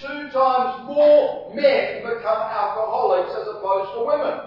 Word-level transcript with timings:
two 0.00 0.30
times 0.30 0.86
more 0.86 1.52
men 1.54 2.02
become 2.02 2.42
alcoholics 2.42 3.32
as 3.34 3.48
opposed 3.48 3.92
to 3.94 4.04
women. 4.06 4.40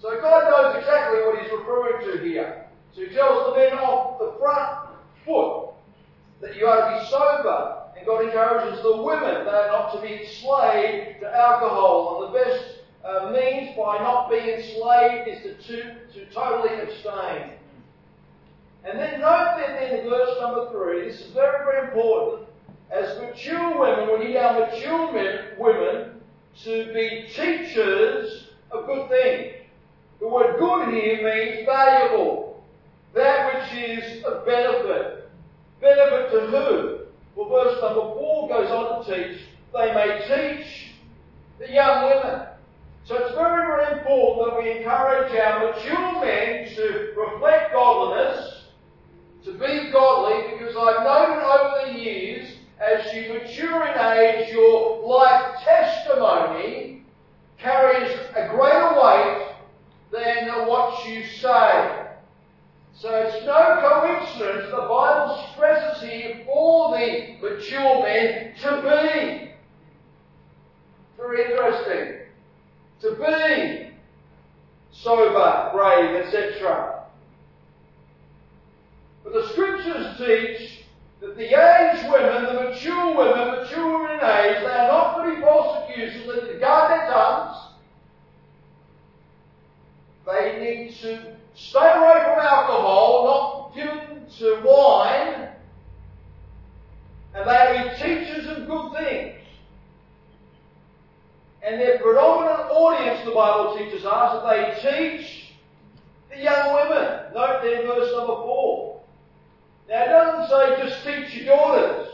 So 0.00 0.20
God 0.20 0.50
knows 0.50 0.76
exactly 0.76 1.20
what 1.20 1.42
he's 1.42 1.52
referring 1.52 2.06
to 2.06 2.24
here. 2.24 2.66
So 2.94 3.02
he 3.02 3.08
tells 3.14 3.52
the 3.52 3.58
men 3.58 3.78
off 3.78 4.18
the 4.18 4.34
front 4.38 4.96
foot 5.24 5.74
that 6.40 6.56
you 6.56 6.66
are 6.66 6.90
to 6.90 6.98
be 6.98 7.10
sober. 7.10 7.76
And 7.96 8.06
God 8.06 8.24
encourages 8.24 8.82
the 8.82 9.02
women, 9.02 9.44
they 9.44 9.50
are 9.50 9.68
not 9.68 9.92
to 9.94 10.00
be 10.00 10.24
enslaved 10.24 11.20
to 11.20 11.36
alcohol. 11.36 12.24
And 12.24 12.34
the 12.34 12.38
best 12.38 12.64
uh, 13.04 13.30
means 13.30 13.76
by 13.76 13.98
not 13.98 14.30
being 14.30 14.48
enslaved 14.48 15.28
is 15.28 15.42
to, 15.42 15.54
to, 15.54 15.94
to 16.14 16.32
totally 16.32 16.80
abstain. 16.80 17.52
And 18.84 18.98
then 18.98 19.20
note 19.20 19.56
that 19.58 19.92
in 19.92 20.08
verse 20.08 20.36
number 20.40 20.70
three, 20.72 21.10
this 21.10 21.20
is 21.20 21.32
very, 21.32 21.64
very 21.64 21.88
important. 21.88 22.48
As 22.90 23.20
mature 23.20 23.78
women, 23.78 24.18
we 24.18 24.26
need 24.26 24.36
our 24.36 24.66
mature 24.66 25.12
men, 25.12 25.44
women 25.58 26.20
to 26.64 26.92
be 26.92 27.28
teachers 27.32 28.48
of 28.70 28.86
good 28.86 29.08
things. 29.08 29.54
The 30.18 30.28
word 30.28 30.58
good 30.58 30.92
here 30.92 31.22
means 31.22 31.66
valuable. 31.66 32.62
That 33.14 33.54
which 33.54 33.82
is 33.82 34.24
of 34.24 34.44
benefit. 34.44 35.30
Benefit 35.80 36.30
to 36.32 36.46
who? 36.48 36.98
Well, 37.36 37.48
verse 37.48 37.80
number 37.80 38.14
four 38.14 38.48
goes 38.48 38.70
on 38.70 39.04
to 39.04 39.14
teach, 39.14 39.40
they 39.72 39.94
may 39.94 40.18
teach 40.26 40.92
the 41.58 41.72
young 41.72 42.04
women. 42.04 42.46
So 43.04 43.16
it's 43.16 43.34
very, 43.34 43.66
very 43.66 43.98
important 43.98 44.50
that 44.50 44.62
we 44.62 44.78
encourage 44.78 45.34
our 45.36 45.72
mature 45.72 46.24
men 46.24 46.74
to 46.74 47.14
reflect 47.16 47.72
godliness, 47.72 48.66
to 49.44 49.52
be 49.52 49.90
godly, 49.90 50.58
because 50.58 50.76
I've 50.76 51.02
noted 51.02 51.42
over 51.42 51.92
the 51.92 51.98
years, 51.98 52.56
as 52.80 53.12
you 53.12 53.34
mature 53.34 53.86
in 53.86 53.98
age, 54.18 54.52
your 54.52 55.06
life 55.06 55.62
testimony 55.62 57.02
carries 57.58 58.10
a 58.34 58.48
greater 58.48 58.94
weight 59.00 59.48
than 60.12 60.66
what 60.66 61.06
you 61.06 61.24
say. 61.26 62.06
So 62.94 63.14
it's 63.14 63.46
no 63.46 63.78
coincidence 63.80 64.70
the 64.70 64.76
Bible 64.76 65.44
stresses 65.52 66.02
here 66.02 66.42
for 66.44 66.96
the 66.96 67.36
mature 67.40 68.02
men 68.02 68.54
to 68.60 68.82
be. 68.82 69.52
Very 71.16 71.50
interesting. 71.50 72.16
To 73.00 73.14
be 73.14 73.90
sober, 74.92 75.70
brave, 75.72 76.16
etc. 76.24 77.04
But 79.24 79.32
the 79.32 79.48
scriptures 79.50 80.16
teach 80.18 80.84
that 81.20 81.36
the 81.36 81.44
aged 81.44 82.10
women, 82.10 82.44
the 82.44 82.62
mature 82.70 83.16
women, 83.16 83.62
mature 83.62 83.98
women 83.98 84.18
in 84.18 84.24
age, 84.24 84.60
they 84.60 84.66
are 84.66 84.88
not 84.88 85.22
to 85.24 85.34
be 85.34 85.40
false 85.40 85.88
accusers, 85.88 86.26
they 86.26 86.46
need 86.46 86.52
to 86.52 86.58
guard 86.58 86.90
their 86.90 87.10
tongues. 87.10 87.56
They 90.26 90.58
need 90.60 90.94
to 91.00 91.36
stay 91.54 91.78
away 91.78 92.22
from 92.24 92.38
alcohol, 92.38 93.72
not 93.74 93.74
given 93.74 94.26
to 94.38 94.62
wine, 94.64 95.48
and 97.34 97.48
they 97.48 97.56
are 97.56 97.84
be 97.84 98.02
teachers 98.02 98.46
of 98.48 98.66
good 98.66 98.92
things. 98.92 99.36
And 101.62 101.80
their 101.80 101.98
predominant 101.98 102.70
audience, 102.70 103.24
the 103.24 103.32
Bible 103.32 103.76
teaches 103.76 104.06
us, 104.06 104.42
that 104.42 104.82
they 104.82 105.18
teach 105.18 105.52
the 106.30 106.42
young 106.42 106.74
women. 106.74 107.34
Note 107.34 107.60
there 107.62 107.86
verse 107.86 108.10
number 108.12 108.34
four. 108.34 109.00
Now 109.88 110.04
it 110.04 110.08
doesn't 110.08 110.48
say 110.48 110.88
just 110.88 111.04
teach 111.04 111.42
your 111.42 111.56
daughters. 111.56 112.08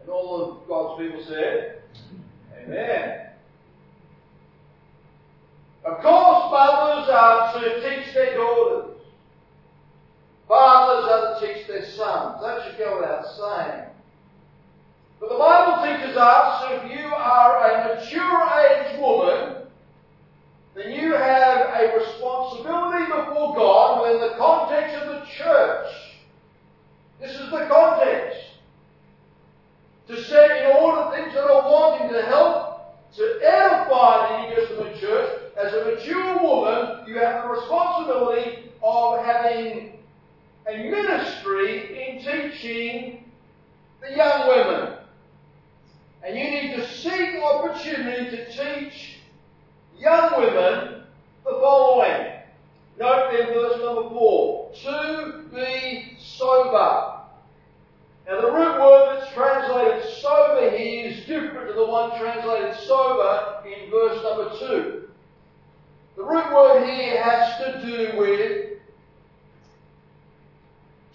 And 0.00 0.10
all 0.10 0.42
of 0.42 0.68
God's 0.68 1.02
people 1.02 1.24
said, 1.24 1.82
Amen. 2.58 3.26
Of 5.84 6.02
course, 6.02 6.50
mothers 6.50 7.08
are 7.10 7.60
to 7.60 7.80
teach 7.80 8.12
their 8.12 8.34
daughters. 8.34 8.96
Fathers 10.48 11.10
are 11.10 11.40
to 11.40 11.46
teach 11.46 11.66
their 11.68 11.84
sons. 11.84 12.42
That 12.42 12.64
should 12.64 12.78
go 12.78 12.96
without 12.96 13.24
saying. 13.26 13.84
But 15.20 15.28
the 15.30 15.38
Bible 15.38 15.84
teaches 15.84 16.16
us 16.16 16.64
if 16.70 16.90
you 16.90 17.06
are 17.06 17.70
a 17.70 17.94
mature 17.94 18.50
aged 18.58 19.00
woman, 19.00 19.56
then 20.74 20.92
you 20.92 21.14
have 21.14 21.68
a 21.68 21.96
responsibility 21.96 23.06
before 23.06 23.54
God 23.54 24.02
within 24.02 24.28
the 24.28 24.36
context 24.36 24.94
of 24.96 25.08
the 25.08 25.26
church. 25.26 25.86
This 27.20 27.30
is 27.30 27.50
the 27.50 27.66
context. 27.70 28.40
To 30.08 30.22
set 30.24 30.50
in 30.62 30.76
order 30.76 31.16
things 31.16 31.34
that 31.34 31.44
are 31.44 31.70
wanting 31.70 32.10
to 32.10 32.22
help 32.22 32.76
to 33.16 33.40
edify 33.42 34.28
the 34.28 34.48
New 34.48 34.54
Testament 34.54 35.00
church. 35.00 35.40
As 35.56 35.72
a 35.72 35.84
mature 35.84 36.38
woman, 36.42 37.08
you 37.08 37.18
have 37.18 37.44
the 37.44 37.48
responsibility 37.48 38.70
of 38.82 39.24
having 39.24 39.98
a 40.68 40.76
ministry 40.90 42.08
in 42.08 42.18
teaching 42.18 43.24
the 44.00 44.14
young 44.14 44.48
women. 44.48 44.98
And 46.22 46.36
you 46.36 46.44
need 46.44 46.76
to 46.76 46.88
seek 46.88 47.42
opportunity 47.42 48.30
to 48.30 48.46
teach 48.52 49.18
young 49.98 50.40
women 50.40 51.02
the 51.44 51.50
following. 51.50 52.32
Note 52.98 53.30
then 53.32 53.46
verse 53.48 53.78
number 53.80 54.08
four. 54.10 54.72
To 54.82 55.44
be 55.54 56.16
sober. 56.18 57.15
Now 58.26 58.40
the 58.40 58.50
root 58.50 58.80
word 58.80 59.20
that's 59.20 59.32
translated 59.34 60.02
sober 60.20 60.76
here 60.76 61.10
is 61.10 61.26
different 61.26 61.68
to 61.68 61.74
the 61.74 61.86
one 61.86 62.18
translated 62.18 62.74
sober 62.80 63.62
in 63.64 63.88
verse 63.88 64.20
number 64.24 64.58
two. 64.58 65.08
The 66.16 66.24
root 66.24 66.52
word 66.52 66.88
here 66.88 67.22
has 67.22 67.56
to 67.58 67.86
do 67.86 68.18
with 68.18 68.62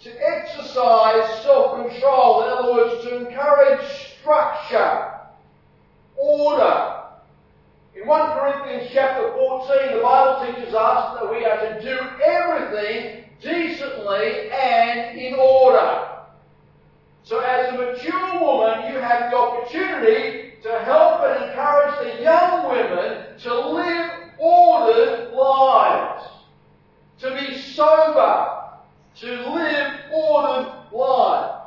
to 0.04 0.10
exercise 0.26 1.42
self-control. 1.42 2.44
In 2.44 2.50
other 2.50 2.72
words, 2.72 3.04
to 3.04 3.26
encourage 3.26 3.86
structure, 4.20 5.12
order. 6.16 7.02
In 7.94 8.08
1 8.08 8.38
Corinthians 8.38 8.90
chapter 8.92 9.30
14, 9.32 9.96
the 9.96 10.02
Bible 10.02 10.46
teaches 10.46 10.74
us 10.74 11.20
that 11.20 11.30
we 11.30 11.44
are 11.44 11.60
to 11.60 11.82
do 11.82 11.98
everything 12.24 13.24
decently 13.42 14.50
and 14.50 15.18
in 15.20 15.34
order. 15.34 16.11
So 17.24 17.38
as 17.38 17.72
a 17.72 17.76
mature 17.76 18.40
woman, 18.40 18.92
you 18.92 18.98
have 18.98 19.30
the 19.30 19.36
opportunity 19.36 20.54
to 20.62 20.78
help 20.84 21.22
and 21.22 21.44
encourage 21.44 22.16
the 22.16 22.22
young 22.22 22.68
women 22.68 23.38
to 23.38 23.68
live 23.68 24.10
ordered 24.38 25.32
lives. 25.32 26.24
To 27.20 27.34
be 27.34 27.58
sober. 27.58 28.58
To 29.16 29.54
live 29.54 29.92
ordered 30.12 30.74
lives. 30.92 31.61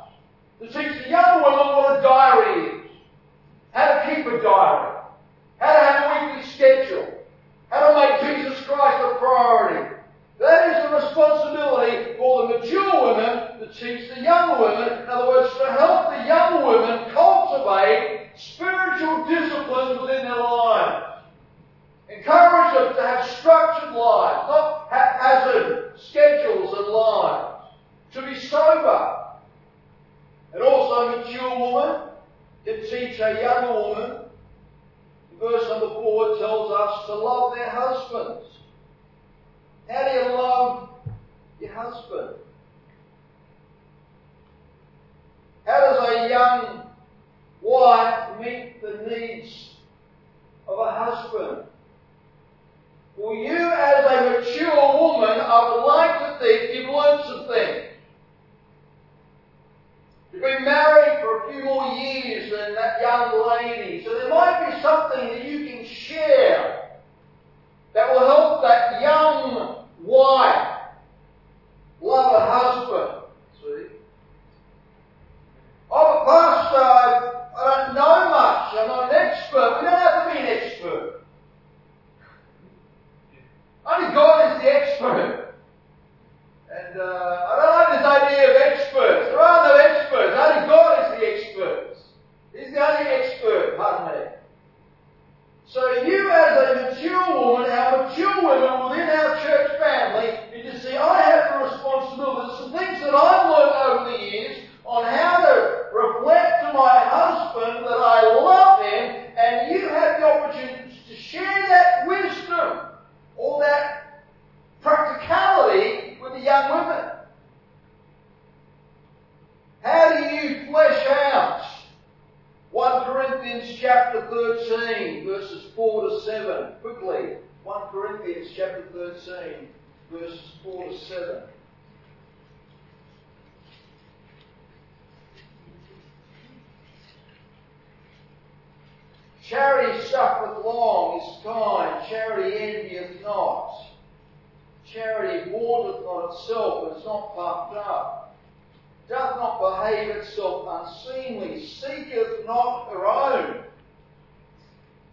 Behave 150.06 150.22
itself 150.22 150.66
unseemly, 150.68 151.66
seeketh 151.66 152.46
not 152.46 152.88
her 152.90 153.06
own. 153.06 153.62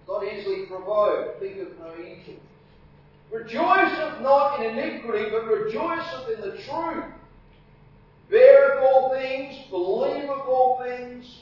Not 0.08 0.24
easily 0.26 0.66
provoked, 0.66 1.40
thinketh 1.40 1.80
no 1.80 1.94
evil. 1.94 2.42
Rejoiceth 3.32 4.22
not 4.22 4.60
in 4.60 4.78
iniquity, 4.78 5.30
but 5.32 5.48
rejoiceth 5.48 6.30
in 6.36 6.42
the 6.42 6.58
truth. 6.64 7.06
Beareth 8.30 8.84
all 8.84 9.12
things, 9.12 9.56
believeth 9.70 10.30
all 10.30 10.82
things, 10.84 11.40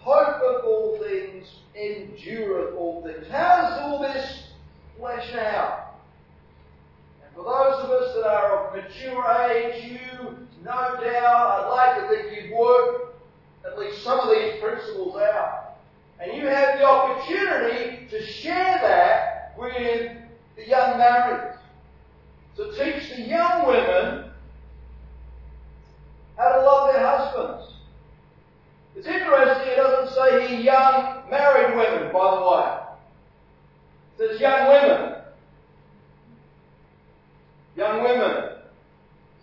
hopeth 0.00 0.64
all 0.64 0.98
things, 1.02 1.46
endureth 1.74 2.74
all 2.76 3.02
things. 3.02 3.26
How 3.30 3.60
does 3.62 3.80
all 3.80 4.00
this 4.00 4.48
flesh 4.98 5.34
out? 5.34 5.94
And 7.24 7.34
for 7.34 7.44
those 7.44 7.84
of 7.84 7.90
us 7.90 8.14
that 8.14 8.26
are 8.26 8.66
of 8.66 8.74
mature 8.74 9.50
age, 9.50 9.92
you, 9.92 10.43
no 10.64 10.72
doubt, 10.72 11.04
I'd 11.04 11.68
like 11.68 12.00
to 12.00 12.08
think 12.08 12.42
you've 12.42 12.56
worked 12.56 13.16
at 13.66 13.78
least 13.78 14.02
some 14.02 14.18
of 14.20 14.30
these 14.30 14.60
principles 14.60 15.16
out. 15.16 15.76
And 16.20 16.36
you 16.36 16.46
have 16.46 16.78
the 16.78 16.84
opportunity 16.84 18.06
to 18.08 18.24
share 18.24 18.78
that 18.80 19.54
with 19.58 20.16
the 20.56 20.66
young 20.66 20.98
marrieds. 20.98 21.58
To 22.56 22.70
teach 22.72 23.10
the 23.14 23.22
young 23.22 23.66
women 23.66 24.30
how 26.38 26.52
to 26.52 26.62
love 26.62 26.94
their 26.94 27.06
husbands. 27.06 27.74
It's 28.96 29.06
interesting, 29.06 29.72
it 29.72 29.76
doesn't 29.76 30.14
say 30.14 30.46
here 30.48 30.60
young 30.60 31.28
married 31.28 31.76
women, 31.76 32.12
by 32.12 32.34
the 32.36 32.42
way. 32.42 34.26
It 34.26 34.30
says 34.30 34.40
young 34.40 34.68
women. 34.68 35.14
Young 37.76 38.02
women. 38.04 38.50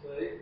See? 0.01 0.40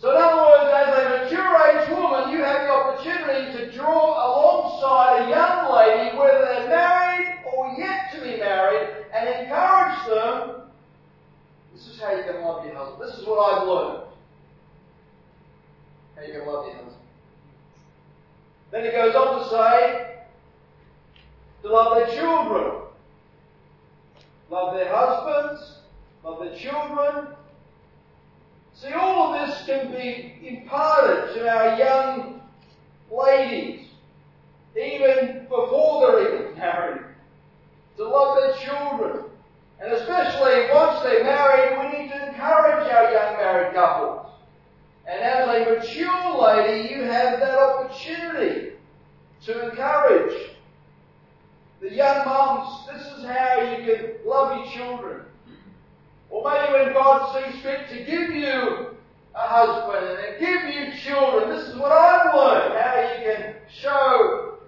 So 0.00 0.10
in 0.10 0.16
other 0.16 0.42
words, 0.42 0.70
as 0.72 0.88
a 0.96 1.24
mature 1.24 1.56
age 1.68 1.90
woman, 1.90 2.32
you 2.32 2.42
have 2.42 2.62
the 2.62 2.72
opportunity 2.72 3.52
to 3.58 3.70
draw 3.70 4.16
alongside 4.26 5.26
a 5.26 5.28
young 5.28 5.74
lady, 5.76 6.16
whether 6.16 6.40
they're 6.40 6.68
married 6.68 7.38
or 7.44 7.74
yet 7.76 8.10
to 8.14 8.20
be 8.22 8.38
married, 8.38 8.88
and 9.12 9.28
encourage 9.28 10.06
them. 10.08 10.62
This 11.74 11.86
is 11.86 12.00
how 12.00 12.16
you 12.16 12.22
can 12.22 12.40
love 12.40 12.64
your 12.64 12.74
husband. 12.74 13.10
This 13.10 13.18
is 13.18 13.26
what 13.26 13.38
I've 13.38 13.68
learned. 13.68 14.04
How 16.16 16.22
you 16.22 16.32
can 16.32 16.46
love 16.46 16.64
your 16.64 16.74
husband. 16.76 16.96
Then 18.70 18.84
he 18.84 18.90
goes 18.92 19.14
on 19.14 19.38
to 19.38 19.50
say, 19.50 20.16
to 21.62 21.68
love 21.68 21.96
their 21.96 22.16
children. 22.16 22.80
Love 24.50 24.74
their 24.74 24.92
husbands, 24.92 25.78
love 26.24 26.40
their 26.40 26.56
children. 26.58 27.36
See, 28.80 28.92
all 28.94 29.34
of 29.34 29.48
this 29.48 29.66
can 29.66 29.90
be 29.92 30.38
imparted 30.42 31.34
to 31.34 31.48
our 31.48 31.78
young 31.78 32.40
ladies, 33.10 33.86
even 34.74 35.42
before 35.50 36.00
they're 36.00 36.34
even 36.44 36.54
married, 36.58 37.02
to 37.98 38.08
love 38.08 38.38
their 38.40 38.54
children. 38.64 39.24
And 39.80 39.92
especially 39.92 40.70
once 40.72 41.02
they're 41.02 41.24
married, 41.24 41.78
we 41.78 41.98
need 41.98 42.10
to 42.10 42.28
encourage 42.28 42.90
our 42.90 43.12
young 43.12 43.36
married 43.36 43.74
couples. 43.74 44.26
And 45.06 45.20
as 45.20 45.48
a 45.48 45.70
mature 45.70 46.42
lady, 46.42 46.94
you 46.94 47.02
have 47.02 47.40
that 47.40 47.58
opportunity 47.58 48.72
to 49.44 49.70
encourage 49.70 50.50
the 51.80 51.94
young 51.94 52.24
mums. 52.24 52.86
This 52.92 53.06
is 53.18 53.24
how 53.24 53.60
you 53.60 53.84
can 53.84 54.14
love 54.24 54.56
your 54.56 54.72
children. 54.72 55.22
Or 56.30 56.48
maybe 56.48 56.72
when 56.72 56.92
God 56.92 57.34
sees 57.34 57.62
fit 57.62 57.88
to 57.88 57.96
give 58.04 58.30
you 58.30 58.96
a 59.34 59.46
husband 59.46 60.18
and 60.18 60.38
give 60.38 60.62
you 60.74 60.92
children, 61.02 61.50
this 61.50 61.68
is 61.68 61.76
what 61.76 61.92
I've 61.92 62.34
learned, 62.34 62.74
how 62.80 63.00
you 63.00 63.24
can 63.24 63.54
show 63.80 64.58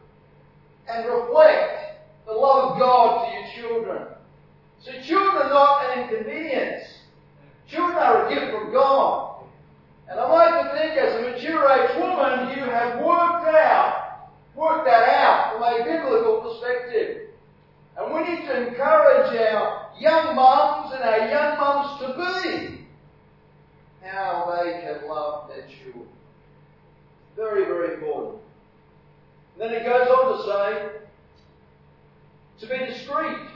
and 0.89 1.07
reflect 1.07 2.03
the 2.27 2.33
love 2.33 2.73
of 2.73 2.79
God 2.79 3.27
to 3.27 3.33
your 3.33 3.49
children. 3.55 4.07
So 4.81 4.93
children 5.07 5.43
are 5.43 5.51
not 5.51 5.91
an 5.91 6.03
inconvenience. 6.03 6.85
Children 7.69 7.99
are 7.99 8.27
a 8.27 8.35
gift 8.35 8.53
from 8.53 8.73
God. 8.73 9.45
And 10.09 10.19
I 10.19 10.29
like 10.29 10.65
to 10.65 10.79
think 10.79 10.99
as 10.99 11.15
a 11.15 11.31
mature 11.31 11.71
age 11.71 11.97
woman, 11.97 12.59
you 12.59 12.65
have 12.65 12.99
worked 12.99 13.47
out, 13.47 14.29
worked 14.55 14.85
that 14.85 15.09
out 15.09 15.55
from 15.55 15.63
a 15.63 15.85
biblical 15.85 16.41
perspective. 16.43 17.32
And 17.97 18.15
we 18.15 18.21
need 18.21 18.47
to 18.47 18.69
encourage 18.69 19.37
our 19.37 19.91
young 19.99 20.35
mums 20.35 20.95
and 20.95 21.03
our 21.03 21.29
young 21.29 21.59
mums 21.59 22.01
to 22.01 22.09
be 22.17 22.87
how 24.03 24.63
they 24.63 24.81
can 24.81 25.09
love 25.09 25.49
their 25.49 25.65
children. 25.67 26.09
Very, 27.37 27.65
very 27.65 27.95
important. 27.95 28.43
And 29.55 29.63
then 29.63 29.81
it 29.81 29.85
goes 29.85 30.09
on 30.09 30.37
to 30.37 30.43
say, 30.45 30.99
to 32.61 32.67
be 32.67 32.87
discreet. 32.87 33.49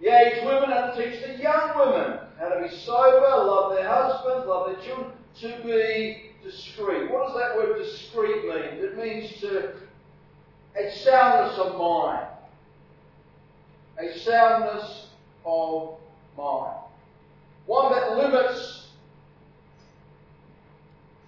The 0.00 0.08
aged 0.08 0.46
women 0.46 0.70
have 0.70 0.96
to 0.96 1.04
teach 1.10 1.22
the 1.22 1.42
young 1.42 1.78
women 1.78 2.18
how 2.38 2.48
to 2.48 2.62
be 2.62 2.74
sober, 2.74 3.20
love 3.20 3.74
their 3.74 3.86
husbands, 3.86 4.46
love 4.46 4.72
their 4.72 4.84
children, 4.84 5.12
to 5.40 5.62
be 5.62 6.32
discreet. 6.42 7.10
What 7.10 7.28
does 7.28 7.36
that 7.36 7.56
word 7.56 7.78
discreet 7.78 8.44
mean? 8.44 8.84
It 8.84 8.96
means 8.96 9.40
to 9.40 9.74
a 10.76 10.90
soundness 10.90 11.58
of 11.58 11.76
mind. 11.78 12.26
A 14.00 14.18
soundness 14.18 15.08
of 15.44 15.96
mind. 16.36 16.78
One 17.66 17.92
that 17.92 18.16
limits 18.16 18.88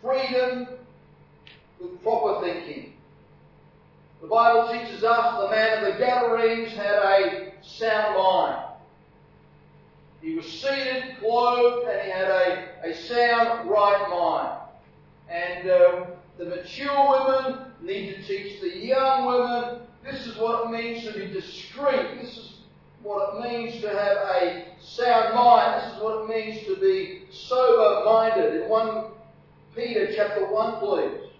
freedom 0.00 0.68
with 1.78 2.02
proper 2.02 2.40
thinking. 2.40 2.94
The 4.22 4.26
Bible 4.26 4.72
teaches 4.72 5.04
us 5.04 5.42
the 5.42 5.50
man 5.50 5.84
of 5.84 5.92
the 5.92 5.98
Gadarenes 5.98 6.72
had 6.72 6.94
a 6.94 7.52
sound 7.60 8.16
mind. 8.16 8.64
He 10.22 10.34
was 10.34 10.46
seated, 10.46 11.18
clothed, 11.18 11.88
and 11.88 12.00
he 12.00 12.10
had 12.10 12.28
a, 12.28 12.68
a 12.84 12.94
sound, 12.94 13.68
right 13.68 14.08
mind. 14.08 14.58
And 15.28 15.70
um, 15.70 16.06
the 16.38 16.46
mature 16.46 17.10
women 17.10 17.66
need 17.82 18.14
to 18.14 18.22
teach 18.22 18.62
the 18.62 18.78
young 18.78 19.26
women 19.26 19.82
this 20.04 20.26
is 20.26 20.36
what 20.36 20.66
it 20.66 20.70
means 20.70 21.04
to 21.04 21.12
be 21.12 21.26
discreet. 21.26 22.20
This 22.20 22.36
is 22.36 22.51
what 23.02 23.34
it 23.34 23.50
means 23.50 23.80
to 23.80 23.88
have 23.88 24.16
a 24.16 24.64
sound 24.80 25.34
mind. 25.34 25.82
This 25.82 25.94
is 25.94 26.02
what 26.02 26.24
it 26.24 26.28
means 26.28 26.66
to 26.66 26.76
be 26.76 27.22
sober 27.30 28.04
minded. 28.04 28.62
In 28.62 28.68
1 28.68 29.04
Peter 29.74 30.12
chapter 30.14 30.46
1, 30.46 30.78
please. 30.78 31.30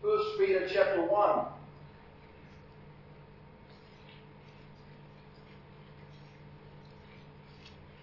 1 0.00 0.38
Peter 0.38 0.68
chapter 0.72 1.02
1. 1.02 1.46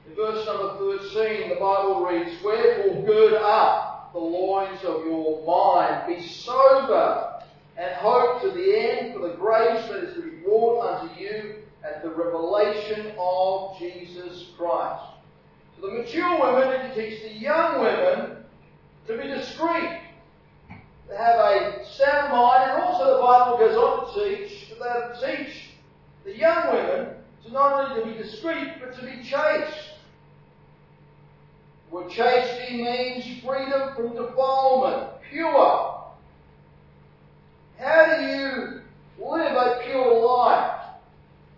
In 0.10 0.16
verse 0.16 0.46
number 0.46 0.78
13, 1.00 1.50
the 1.50 1.56
Bible 1.56 2.06
reads, 2.06 2.44
Wherefore 2.44 3.04
gird 3.04 3.34
up 3.34 4.12
the 4.14 4.20
loins 4.20 4.80
of 4.84 5.06
your 5.06 5.44
mind, 5.48 6.08
be 6.08 6.28
sober, 6.28 7.42
and 7.78 7.96
hope 7.96 8.42
to 8.44 8.52
the 8.52 8.78
end 8.78 9.14
for 9.16 9.28
the 9.28 9.34
grace 9.34 9.88
that 9.88 10.04
is 10.04 10.14
to 10.16 10.22
be 10.22 10.38
brought 10.46 11.02
unto 11.02 11.20
you 11.20 11.56
at 11.84 12.04
the 12.04 12.10
revelation 12.64 13.14
of 13.20 13.78
Jesus 13.78 14.48
Christ. 14.58 15.04
So 15.80 15.88
the 15.88 15.94
mature 15.94 16.40
women 16.40 16.90
to 16.90 16.96
teach 16.96 17.22
the 17.24 17.34
young 17.34 17.82
women 17.82 18.38
to 19.08 19.18
be 19.18 19.28
discreet, 19.28 20.00
to 21.10 21.18
have 21.18 21.40
a 21.40 21.86
sound 21.86 22.32
mind, 22.32 22.72
and 22.72 22.82
also 22.84 23.16
the 23.16 23.22
Bible 23.22 23.58
goes 23.58 23.76
on 23.76 24.14
to 24.14 24.38
teach 24.38 24.70
they 24.80 25.36
teach 25.36 25.70
the 26.26 26.38
young 26.38 26.74
women 26.74 27.16
to 27.46 27.52
not 27.52 27.92
only 27.92 28.02
to 28.02 28.08
be 28.08 28.24
discreet, 28.24 28.74
but 28.80 28.96
to 29.00 29.06
be 29.06 29.24
chaste. 29.24 29.90
What 31.90 32.10
chastity 32.10 32.84
means 32.84 33.26
freedom 33.46 33.96
from 33.96 34.16
defilement, 34.16 35.22
pure. 35.30 36.02
How 37.78 38.16
do 38.18 38.26
you 38.26 38.82
live 39.20 39.54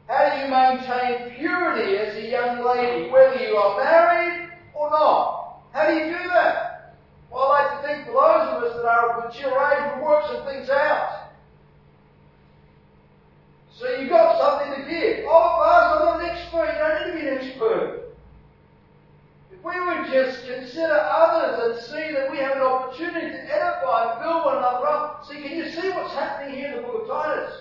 how 0.08 0.30
do 0.30 0.42
you 0.42 0.52
maintain 0.52 1.36
purity 1.36 1.98
as 1.98 2.16
a 2.16 2.30
young 2.30 2.64
lady, 2.64 3.10
whether 3.10 3.42
you 3.42 3.56
are 3.56 3.84
married 3.84 4.52
or 4.74 4.90
not? 4.92 5.62
How 5.74 5.88
do 5.88 5.96
you 5.96 6.06
do 6.06 6.28
that? 6.30 6.96
Well, 7.32 7.52
I 7.52 7.64
like 7.64 7.82
to 7.82 7.88
think 7.88 8.06
for 8.06 8.14
those 8.14 8.54
of 8.54 8.64
us 8.64 8.76
that 8.76 8.86
are 8.86 9.18
of 9.18 9.26
mature 9.26 9.74
age, 9.74 9.96
we 9.98 10.04
work 10.04 10.26
some 10.28 10.46
things 10.46 10.70
out. 10.70 11.32
So 13.78 13.90
you've 13.90 14.10
got 14.10 14.40
something 14.40 14.84
to 14.84 14.90
give. 14.90 15.26
Oh, 15.28 15.60
Pastor, 15.60 16.00
I'm 16.00 16.06
not 16.06 16.24
an 16.24 16.30
expert. 16.30 16.72
You 16.72 16.80
don't 16.80 16.96
need 16.96 17.12
to 17.12 17.20
be 17.20 17.28
an 17.28 17.50
expert. 17.50 18.16
If 19.52 19.64
we 19.66 19.82
would 19.82 20.08
just 20.12 20.46
consider 20.46 20.94
others 20.94 21.76
and 21.76 21.84
see 21.84 22.14
that 22.14 22.32
we 22.32 22.38
have 22.38 22.56
an 22.56 22.64
opportunity 22.64 23.32
to 23.32 23.44
edify 23.44 24.14
and 24.14 24.24
build 24.24 24.46
one 24.46 24.58
another 24.60 24.88
up. 24.88 25.26
See, 25.28 25.42
can 25.42 25.58
you 25.58 25.70
see 25.72 25.90
what's 25.90 26.14
happening 26.14 26.56
here 26.56 26.70
in 26.70 26.76
the 26.78 26.82
book 26.84 27.02
of 27.02 27.08
Titus? 27.10 27.54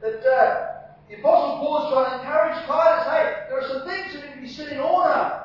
That 0.00 0.26
uh, 0.26 0.75
the 1.08 1.18
Apostle 1.18 1.58
Paul 1.58 1.86
is 1.86 1.92
trying 1.92 2.10
to 2.10 2.26
encourage 2.26 2.66
Titus, 2.66 3.06
hey, 3.06 3.46
there 3.48 3.60
are 3.60 3.68
some 3.68 3.86
things 3.86 4.12
that 4.14 4.28
need 4.28 4.34
to 4.34 4.40
be 4.40 4.48
set 4.48 4.72
in 4.72 4.80
order. 4.80 5.42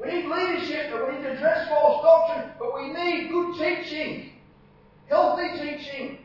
We 0.00 0.08
need 0.08 0.26
leadership, 0.26 0.92
and 0.94 1.06
we 1.06 1.12
need 1.18 1.24
to 1.24 1.32
address 1.32 1.68
false 1.68 2.02
doctrine, 2.02 2.52
but 2.58 2.74
we 2.74 2.92
need 2.92 3.30
good 3.30 3.58
teaching, 3.58 4.32
healthy 5.08 5.58
teaching. 5.58 6.18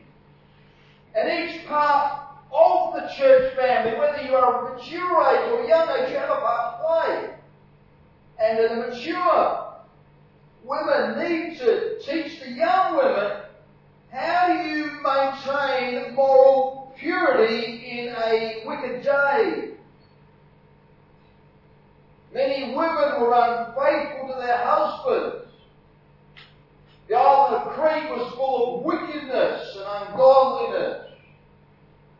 And 1.14 1.28
each 1.28 1.66
part 1.66 2.20
of 2.52 2.94
the 2.94 3.08
church 3.16 3.54
family, 3.56 3.98
whether 3.98 4.22
you 4.22 4.34
are 4.34 4.66
a 4.66 4.74
mature 4.74 5.28
age 5.28 5.52
or 5.52 5.64
young 5.66 5.88
age, 5.90 6.10
you 6.10 6.16
have 6.16 6.30
a 6.30 6.40
part 6.40 6.78
to 6.78 6.86
play. 6.86 7.34
And 8.40 8.58
the 8.58 8.76
mature 8.76 9.74
women 10.64 11.18
need 11.18 11.58
to 11.58 11.98
teach 12.00 12.40
the 12.40 12.50
young 12.50 12.96
women 12.96 13.42
how 14.10 14.46
you 14.48 14.90
maintain 15.02 16.14
moral 16.14 16.83
purity 17.04 18.00
in 18.00 18.08
a 18.08 18.62
wicked 18.66 19.02
day. 19.02 19.74
Many 22.32 22.74
women 22.74 23.20
were 23.20 23.34
unfaithful 23.34 24.28
to 24.28 24.40
their 24.40 24.56
husbands. 24.56 25.52
The 27.08 27.14
island 27.14 27.56
of 27.56 27.74
Crete 27.74 28.10
was 28.10 28.34
full 28.34 28.78
of 28.78 28.84
wickedness 28.84 29.76
and 29.76 30.08
ungodliness. 30.08 31.10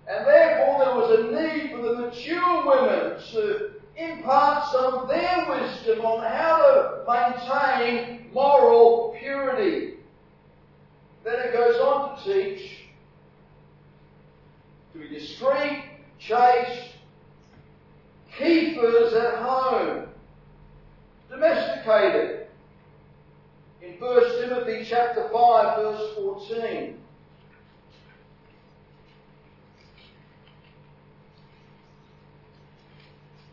And 0.06 0.26
therefore 0.26 0.84
there 0.84 0.94
was 0.94 1.18
a 1.18 1.22
need 1.32 1.70
for 1.70 1.78
the 1.78 1.94
mature 1.94 2.66
women 2.66 3.22
to 3.32 3.70
impart 3.96 4.70
some 4.70 4.94
of 4.94 5.08
their 5.08 5.46
wisdom 5.48 6.04
on 6.04 6.22
how 6.30 6.58
to 6.58 7.04
maintain 7.08 8.30
moral 8.34 9.16
purity. 9.18 9.94
Then 11.24 11.36
it 11.40 11.52
goes 11.54 11.80
on 11.80 12.22
to 12.22 12.34
teach 12.34 12.83
to 14.94 15.00
be 15.00 15.08
discreet, 15.08 15.84
chaste, 16.18 16.92
keepers 18.38 19.12
at 19.12 19.38
home, 19.38 20.06
domesticated. 21.28 22.46
In 23.82 23.94
1 23.98 24.40
Timothy 24.40 24.86
chapter 24.88 25.28
5 25.32 25.76
verse 25.76 26.14
14. 26.16 26.98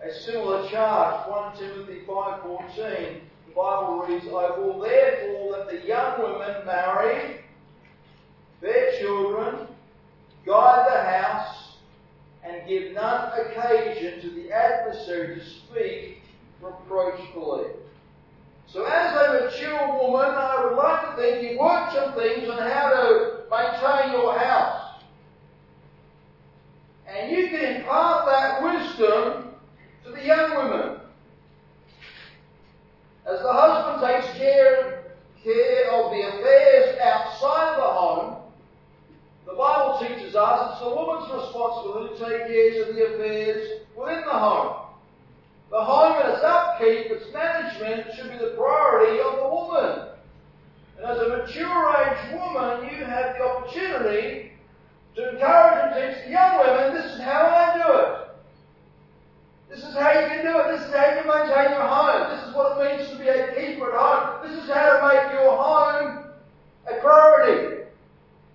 A 0.04 0.14
similar 0.26 0.68
charge, 0.70 1.28
1 1.28 1.58
Timothy 1.58 2.02
5.14, 2.08 2.76
the 2.76 3.54
Bible 3.56 4.06
reads, 4.08 4.26
I 4.26 4.58
will 4.58 4.80
therefore 4.80 5.58
that 5.58 5.70
the 5.70 5.86
young 5.88 6.24
women 6.24 6.66
marry, 6.66 7.42
bear 8.62 9.00
children, 9.00 9.68
guide 10.46 10.88
the 10.90 11.01
house, 11.12 11.76
and 12.44 12.68
give 12.68 12.94
none 12.94 13.32
occasion 13.40 14.22
to 14.22 14.30
the 14.32 14.52
adversary 14.52 15.40
to 15.40 15.46
speak 15.46 16.22
reproachfully. 16.62 17.72
So 18.68 18.86
as 18.86 19.14
a 19.14 19.46
mature 19.46 19.88
woman, 20.02 20.32
I 20.34 20.64
would 20.64 20.78
like 20.78 21.10
to 21.10 21.22
think 21.22 21.44
you've 21.44 21.60
worked 21.60 21.94
some 21.94 22.14
things 22.14 22.50
on 22.50 22.58
how 22.58 22.90
to 22.90 23.44
maintain 23.52 24.14
your 24.14 24.38
house. 24.38 25.02
And 27.06 27.32
you 27.32 27.50
can 27.50 27.82
impart 27.82 28.26
that 28.28 28.64
wisdom 28.64 29.56
to 30.06 30.12
the 30.12 30.24
young 30.24 30.56
women. 30.56 31.00
As 33.26 33.42
the 33.42 33.52
husband 33.52 34.08
takes 34.08 34.38
care, 34.38 35.16
care 35.44 35.92
of 35.92 36.12
the 36.12 36.22
affairs 36.22 36.98
outside 37.02 37.78
the 37.78 37.84
home, 37.84 38.41
the 39.46 39.54
Bible 39.54 40.00
teaches 40.00 40.36
us 40.36 40.72
it's 40.72 40.82
the 40.82 40.90
woman's 40.90 41.32
responsibility 41.32 42.14
to 42.14 42.20
take 42.20 42.48
care 42.48 42.90
of 42.90 42.96
the 42.96 43.06
affairs 43.16 43.82
within 43.98 44.22
the 44.26 44.32
home. 44.32 44.88
The 45.72 45.82
home 45.84 46.22
and 46.22 46.34
its 46.34 46.44
upkeep, 46.44 47.12
its 47.12 47.34
management 47.34 48.14
should 48.16 48.32
be 48.32 48.38
the 48.38 48.54
priority 48.58 49.20
of 49.22 49.38
the 49.38 49.50
woman. 49.50 50.08
And 50.98 51.06
as 51.06 51.18
a 51.18 51.30
mature 51.30 51.96
age 52.06 52.34
woman, 52.34 52.90
you 52.92 53.06
have 53.06 53.36
the 53.38 53.44
opportunity 53.44 54.52
to 55.16 55.30
encourage 55.30 55.96
and 55.96 55.96
teach 55.96 56.26
the 56.26 56.32
young 56.32 56.60
women, 56.60 56.94
this 56.94 57.14
is 57.14 57.22
how 57.22 57.48
I 57.48 57.78
do 57.78 57.94
it. 57.94 58.22
This 59.70 59.80
is 59.80 59.96
how 59.96 60.12
you 60.12 60.28
can 60.28 60.44
do 60.44 60.60
it. 60.60 60.78
This 60.78 60.88
is 60.88 60.94
how 60.94 61.16
you 61.16 61.24
maintain 61.24 61.72
your 61.72 61.88
home. 61.88 62.36
This 62.36 62.48
is 62.48 62.54
what 62.54 62.76
it 62.76 62.98
means 63.00 63.10
to 63.10 63.18
be 63.18 63.30
a 63.30 63.56
keeper 63.56 63.92
at 63.92 63.98
home. 63.98 64.50
This 64.50 64.64
is 64.64 64.70
how 64.70 65.00
to 65.00 65.08
make 65.08 65.32
your 65.32 65.56
home 65.56 66.26
a 66.86 67.00
priority. 67.00 67.81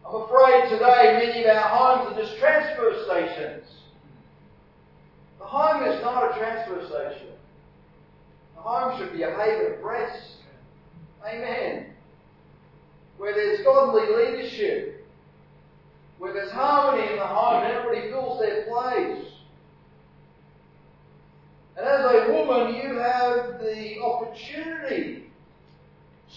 I'm 0.09 0.23
afraid 0.23 0.71
today 0.71 1.27
many 1.27 1.45
of 1.45 1.57
our 1.57 1.69
homes 1.69 2.13
are 2.13 2.23
just 2.23 2.39
transfer 2.39 2.93
stations. 3.07 3.69
The 5.41 5.45
home 5.45 5.83
is 5.83 6.01
not 6.01 6.31
a 6.31 6.39
transfer 6.39 6.81
station. 6.87 7.29
The 8.55 8.61
home 8.61 8.99
should 8.99 9.13
be 9.13 9.25
a 9.25 9.31
haven 9.31 9.73
of 9.73 9.83
rest. 9.83 10.37
Amen. 11.27 11.87
Where 13.19 13.35
there's 13.35 13.65
godly 13.65 14.07
leadership. 14.15 15.05
Where 16.19 16.33
there's 16.33 16.53
harmony 16.53 17.11
in 17.11 17.19
the 17.19 17.27
home 17.27 17.65
and 17.65 17.73
everybody 17.73 18.09
fills 18.11 18.41
their 18.41 18.65
place. 18.67 19.25
And 21.77 21.85
as 21.85 22.05
a 22.05 22.33
woman, 22.33 22.75
you 22.77 22.97
have 22.97 23.59
the 23.61 23.99
opportunity 24.01 25.25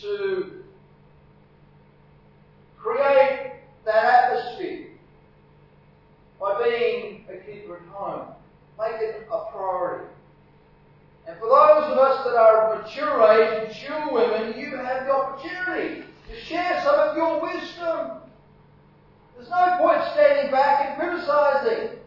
to 0.02 0.64
create 2.78 3.59
that 3.90 4.06
atmosphere 4.06 4.88
by 6.40 6.64
being 6.64 7.26
a 7.28 7.38
keeper 7.38 7.78
at 7.78 7.88
home. 7.92 8.28
Make 8.80 9.02
it 9.02 9.28
a 9.32 9.52
priority. 9.52 10.06
And 11.28 11.38
for 11.40 11.48
those 11.48 11.92
of 11.92 11.98
us 11.98 12.24
that 12.24 12.36
are 12.36 12.76
mature 12.76 13.24
age, 13.32 13.68
mature 13.68 14.14
women, 14.14 14.60
you 14.60 14.78
have 14.78 15.06
the 15.06 15.12
opportunity 15.12 16.04
to 16.30 16.40
share 16.46 16.82
some 16.84 17.00
of 17.00 17.18
your 17.18 17.42
wisdom. 17.42 18.22
There's 19.36 19.50
no 19.50 19.78
point 19.80 20.02
standing 20.14 20.52
back 20.52 20.86
and 20.86 21.00
criticizing. 21.00 21.98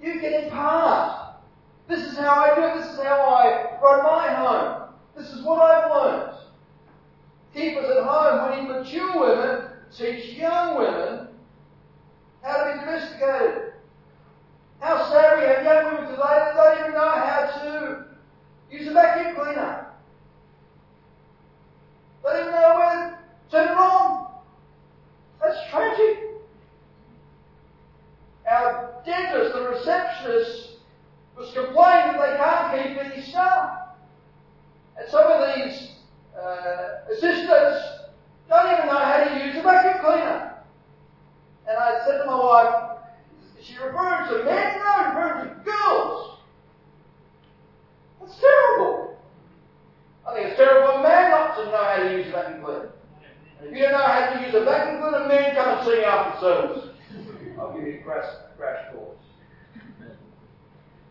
You 0.00 0.20
can 0.20 0.44
impart. 0.44 1.34
This 1.88 2.00
is 2.00 2.16
how 2.16 2.30
I 2.30 2.54
do 2.54 2.62
it. 2.62 2.82
This 2.82 2.92
is 2.92 3.02
how 3.02 3.20
I 3.20 3.78
run 3.82 4.04
my 4.04 4.32
home. 4.32 4.94
This 5.16 5.30
is 5.32 5.44
what 5.44 5.60
I've 5.60 5.90
learned. 5.90 6.38
Keepers 7.52 7.90
at 7.96 8.04
home, 8.04 8.66
when 8.68 8.78
mature 8.78 9.20
women 9.20 9.71
teach 9.96 10.36
young 10.38 10.78
women 10.78 11.28
how 12.42 12.64
to 12.64 12.72
be 12.72 12.80
domesticated. 12.80 13.72
How 14.80 15.08
sad 15.10 15.38
we 15.38 15.44
have 15.46 15.64
young 15.64 15.94
women 15.94 16.10
today 16.10 16.22
that 16.22 16.54
don't 16.54 16.78
even 16.80 16.92
know 16.92 17.10
how 17.10 17.60
to 17.62 18.04
use 18.70 18.88
a 18.88 18.92
vacuum 18.92 19.36
cleaner. 19.36 19.86
They 22.24 22.30
don't 22.30 22.40
even 22.40 22.52
know 22.52 22.74
where 22.76 23.10
to 23.10 23.50
turn 23.50 23.68
it 23.68 23.76
on. 23.76 24.32
That's 25.40 25.70
tragic. 25.70 26.18
Our 28.50 29.02
dentist, 29.04 29.54
the 29.54 29.68
receptionist, 29.68 30.68
was 31.36 31.52
complaining 31.54 32.16
that 32.16 32.30
they 32.30 32.36
can't 32.36 32.88
keep 32.88 33.12
any 33.12 33.22
staff. 33.22 33.78
And 34.98 35.08
some 35.08 35.30
of 35.30 35.54
these 35.54 35.92
uh, 36.36 37.10
assistants 37.10 38.02
don't 38.48 38.72
even 38.72 38.86
know 38.86 38.98
how 38.98 39.24
to 39.24 39.46
use 39.46 39.56
a 39.56 39.62
vacuum 39.62 39.91
cleaner. 40.02 40.58
And 41.68 41.78
I 41.78 42.04
said 42.04 42.18
to 42.18 42.26
my 42.26 42.36
wife, 42.36 42.92
she 43.62 43.74
referring 43.78 44.28
to 44.28 44.44
men? 44.44 44.78
No, 44.78 45.08
referring 45.08 45.48
to 45.48 45.64
girls. 45.64 46.38
That's 48.20 48.40
terrible. 48.40 49.16
I 50.26 50.34
think 50.34 50.48
it's 50.48 50.56
terrible 50.56 50.94
for 50.94 50.98
a 50.98 51.02
man 51.02 51.30
not 51.30 51.56
to 51.56 51.64
know 51.66 51.84
how 51.84 51.96
to 52.02 52.16
use 52.16 52.26
a 52.26 52.30
vacuum 52.30 52.64
cleaner. 52.64 52.90
And 53.60 53.68
if 53.68 53.76
you 53.76 53.82
don't 53.82 53.92
know 53.92 54.06
how 54.06 54.34
to 54.34 54.44
use 54.44 54.54
a 54.54 54.64
vacuum 54.64 55.00
cleaner, 55.00 55.28
men 55.28 55.54
come 55.54 55.78
and 55.78 55.86
see 55.86 55.98
me 55.98 56.04
after 56.04 56.40
service. 56.40 56.88
I'll 57.58 57.72
give 57.72 57.86
you 57.86 58.00
a 58.00 58.02
crash, 58.02 58.26
crash 58.56 58.92
course. 58.92 59.18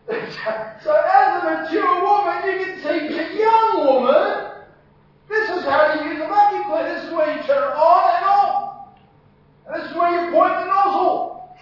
so 0.84 0.92
as 0.92 1.42
a 1.42 1.46
mature 1.46 2.02
woman, 2.02 2.44
you 2.44 2.64
can 2.64 2.76
teach 2.76 3.16
a 3.16 3.38
young 3.38 3.86
woman, 3.86 4.52
this 5.28 5.48
is 5.48 5.64
how 5.64 5.94
you 5.94 6.12
use 6.12 6.20
a 6.20 6.28
vacuum 6.28 6.64
cleaner. 6.64 6.94
This 6.94 7.04
is 7.04 7.12
where 7.12 7.34
you 7.34 7.42
turn 7.44 7.62
it 7.62 7.76
on 7.76 8.21
this 9.74 9.90
is 9.90 9.96
where 9.96 10.24
you 10.24 10.30
point 10.32 10.54
the 10.54 10.66
nozzle. 10.66 11.56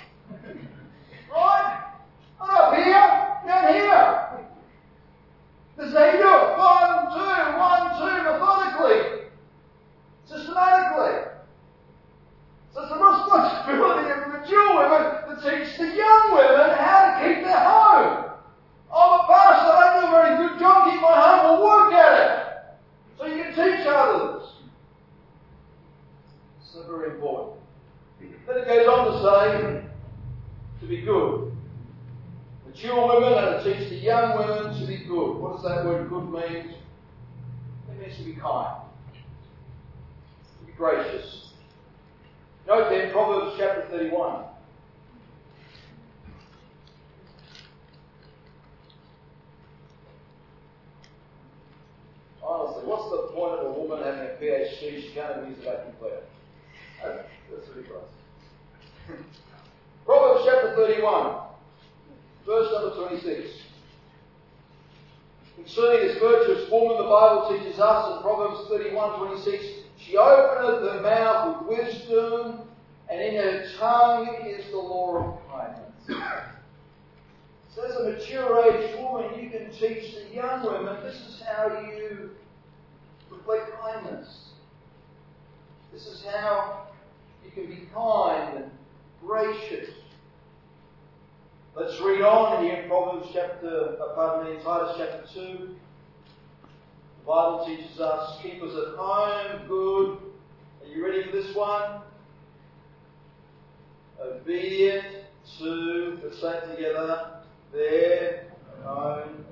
Right? 1.30 1.80
Not 2.40 2.50
up 2.50 2.74
here, 2.74 2.92
down 3.46 3.72
here. 3.72 4.30
This 5.76 5.88
is 5.88 5.94
how 5.94 6.04
you 6.06 6.18
do 6.18 6.28
it. 6.28 6.58
One, 6.58 7.06
two, 7.14 7.58
one, 7.58 7.84
two, 7.98 8.22
methodically. 8.24 9.28
Systematically. 10.26 11.30
So 12.74 12.82
it's 12.82 12.90
the 12.90 12.98
responsibility 12.98 14.10
of 14.10 14.28
mature 14.28 14.76
women 14.76 15.28
to 15.28 15.34
teach 15.42 15.78
the 15.78 15.96
young 15.96 16.34
women 16.34 16.76
how 16.76 17.18
to 17.18 17.26
keep 17.26 17.44
their 17.44 17.58
home. 17.58 18.30
I'm 18.92 19.20
a 19.20 19.26
pastor, 19.28 19.72
I 19.72 19.94
don't 19.94 20.02
do 20.02 20.16
a 20.16 20.20
very 20.22 20.48
good 20.48 20.58
job 20.58 20.84
keeping 20.84 21.00
my 21.00 21.14
home, 21.14 21.60
well 21.60 21.64
work 21.64 21.92
at 21.94 22.20
it. 22.20 22.40
So 23.18 23.26
you 23.26 23.44
can 23.44 23.54
teach 23.54 23.86
others. 23.86 24.48
So 26.62 26.82
very 26.88 27.10
important. 27.10 27.59
Then 28.20 28.58
it 28.58 28.66
goes 28.66 28.86
on 28.88 29.06
to 29.06 29.18
say, 29.22 29.90
to 30.80 30.86
be 30.86 31.02
good. 31.02 31.52
Mature 32.66 33.20
women 33.20 33.32
are 33.32 33.62
to 33.62 33.64
teach 33.64 33.88
the 33.90 33.96
young 33.96 34.38
women 34.38 34.80
to 34.80 34.86
be 34.86 35.04
good. 35.04 35.34
What 35.38 35.56
does 35.56 35.62
that 35.64 35.84
word 35.84 36.08
good 36.08 36.30
mean? 36.30 36.74
It 37.90 38.00
means 38.00 38.16
to 38.18 38.24
be 38.24 38.34
kind, 38.34 38.82
to 40.60 40.66
be 40.66 40.72
gracious. 40.72 41.48
Note 42.66 42.90
then 42.90 43.12
Proverbs 43.12 43.56
chapter 43.58 43.86
31. 43.90 44.44
Honestly, 52.42 52.82
what's 52.84 53.10
the 53.10 53.34
point 53.34 53.60
of 53.60 53.66
a 53.66 53.72
woman 53.78 54.02
having 54.02 54.20
a 54.20 54.38
PhD? 54.40 55.02
She 55.02 55.10
can't 55.14 55.38
even 55.38 55.50
use 55.50 55.58
a 55.60 55.70
vacuum 55.70 55.94
cleaner. 55.98 56.29
Proverbs 60.04 60.44
chapter 60.44 60.74
31, 60.76 61.36
verse 62.44 62.70
number 62.72 62.94
26. 63.08 63.48
Concerning 65.56 66.08
this 66.08 66.18
virtuous 66.18 66.70
woman, 66.70 66.98
the 66.98 67.04
Bible 67.04 67.48
teaches 67.50 67.78
us 67.78 68.16
in 68.16 68.22
Proverbs 68.22 68.68
31, 68.68 69.18
26, 69.18 69.64
she 69.98 70.16
openeth 70.16 70.92
her 70.92 71.00
mouth 71.00 71.66
with 71.66 71.78
wisdom, 71.78 72.60
and 73.08 73.20
in 73.20 73.36
her 73.36 73.64
tongue 73.78 74.44
is 74.46 74.66
the 74.70 74.76
law 74.76 75.16
of 75.16 75.38
kindness. 75.50 75.86
So 77.74 77.82
as 77.82 77.96
a 77.96 78.10
mature 78.10 78.74
age 78.74 78.94
woman, 78.98 79.42
you 79.42 79.48
can 79.50 79.70
teach 79.70 80.14
the 80.14 80.26
young 80.34 80.66
women 80.66 81.02
this 81.02 81.14
is 81.14 81.42
how 81.46 81.68
you 81.96 82.30
reflect 83.30 83.70
kindness. 83.80 84.50
This 85.92 86.06
is 86.06 86.24
how 86.24 86.89
you 87.44 87.50
can 87.52 87.66
be 87.70 87.88
kind 87.94 88.58
and 88.58 88.70
gracious. 89.24 89.88
Let's 91.76 92.00
read 92.04 92.22
on 92.22 92.64
here 92.64 92.74
in 92.82 92.88
Proverbs 92.88 93.28
chapter, 93.32 93.96
uh, 94.00 94.14
pardon 94.14 94.54
me, 94.54 94.62
Titus 94.62 94.96
chapter 94.98 95.24
2. 95.34 95.76
The 97.20 97.26
Bible 97.26 97.64
teaches 97.66 98.00
us, 98.00 98.38
keep 98.42 98.62
us 98.62 98.74
at 98.74 98.96
home, 98.98 99.68
good. 99.68 100.18
Are 100.82 100.88
you 100.88 101.04
ready 101.04 101.24
for 101.24 101.36
this 101.36 101.54
one? 101.54 102.02
Obedient 104.20 105.24
to, 105.58 106.18
let's 106.24 106.40
say 106.40 106.58
it 106.58 106.76
together, 106.76 107.30
their 107.72 108.52
own. 108.86 109.44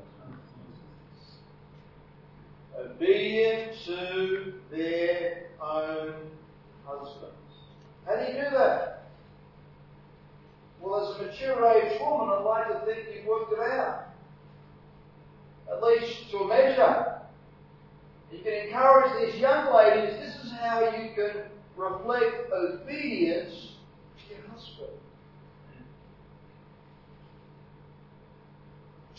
Obedient 2.79 3.72
to 3.87 4.53
their 4.70 5.46
own 5.62 6.14
husbands. 6.85 7.47
How 8.09 8.16
do 8.16 8.33
you 8.33 8.38
do 8.42 8.51
that? 8.57 9.03
Well, 10.81 11.11
as 11.11 11.21
a 11.21 11.25
mature 11.25 11.66
age 11.73 12.01
woman, 12.01 12.35
I'd 12.35 12.42
like 12.42 12.68
to 12.68 12.87
think 12.87 13.09
you've 13.14 13.27
worked 13.27 13.53
it 13.53 13.59
out. 13.59 14.07
At 15.71 15.83
least 15.83 16.31
to 16.31 16.38
a 16.38 16.49
measure. 16.49 17.21
You 18.33 18.38
can 18.38 18.53
encourage 18.53 19.12
these 19.21 19.40
young 19.40 19.75
ladies, 19.75 20.18
this 20.21 20.44
is 20.44 20.53
how 20.53 20.81
you 20.81 21.11
can 21.14 21.42
reflect 21.77 22.51
obedience 22.51 23.73
to 24.18 24.35
your 24.35 24.47
husband. 24.49 24.88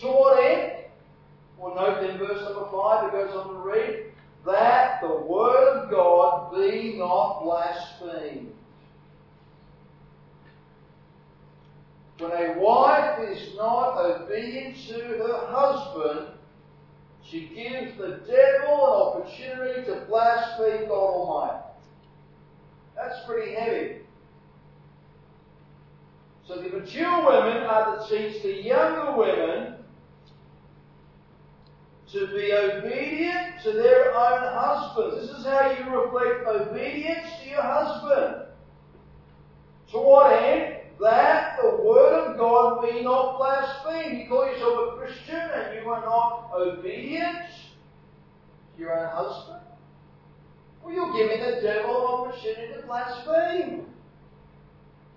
To 0.02 0.08
what 0.08 0.43
end? 0.43 0.86
Well, 1.60 1.75
note 1.75 2.10
in 2.10 2.17
verse 2.17 2.41
number 2.43 2.67
5, 2.71 3.06
it 3.06 3.12
goes 3.12 3.36
on 3.36 3.54
to 3.54 3.60
read, 3.60 4.06
that 4.45 5.02
the 5.02 5.15
word 5.15 5.84
of 5.84 5.91
God 5.91 6.56
be 6.56 6.95
not 6.97 7.43
blasphemed. 7.43 8.54
When 12.19 12.32
a 12.32 12.60
wife 12.60 13.19
is 13.29 13.55
not 13.55 13.97
obedient 13.97 14.75
to 14.89 14.93
her 14.93 15.45
husband, 15.47 16.27
she 17.23 17.47
gives 17.47 17.97
the 17.97 18.19
devil 18.27 19.15
an 19.15 19.23
opportunity 19.23 19.86
to 19.86 20.05
blaspheme 20.05 20.89
God 20.89 20.91
Almighty. 20.91 21.63
That's 22.95 23.25
pretty 23.25 23.53
heavy. 23.53 23.99
So 26.45 26.55
the 26.62 26.69
mature 26.69 27.25
women 27.25 27.63
are 27.63 27.99
to 27.99 28.10
teach 28.10 28.43
the 28.43 28.63
younger 28.63 29.15
women 29.15 29.75
to 32.12 32.27
be 32.27 32.51
obedient 32.51 33.62
to 33.63 33.71
their 33.71 34.13
own 34.13 34.41
husbands. 34.41 35.27
This 35.27 35.38
is 35.38 35.45
how 35.45 35.69
you 35.69 35.95
reflect 35.95 36.47
obedience 36.47 37.27
to 37.43 37.49
your 37.49 37.62
husband. 37.62 38.47
To 39.91 39.97
what 39.99 40.34
end? 40.34 40.78
That 40.99 41.57
the 41.62 41.81
word 41.81 42.31
of 42.31 42.38
God 42.38 42.81
be 42.81 43.01
not 43.03 43.38
blasphemed. 43.38 44.19
You 44.19 44.27
call 44.27 44.45
yourself 44.45 44.93
a 44.93 44.97
Christian 44.97 45.35
and 45.35 45.81
you 45.81 45.89
are 45.89 46.01
not 46.01 46.51
obedient 46.53 47.45
to 48.75 48.81
your 48.81 48.99
own 48.99 49.09
husband? 49.09 49.63
Well, 50.83 50.93
you're 50.93 51.13
giving 51.13 51.39
the 51.39 51.62
devil 51.62 52.25
an 52.25 52.31
opportunity 52.31 52.73
to 52.73 52.85
blaspheme. 52.85 53.85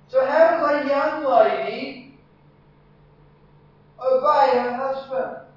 So 0.09 0.25
how 0.25 0.51
does 0.51 0.85
a 0.85 0.88
young 0.88 1.25
lady 1.25 2.18
obey 3.99 4.59
her 4.59 4.75
husband? 4.75 5.49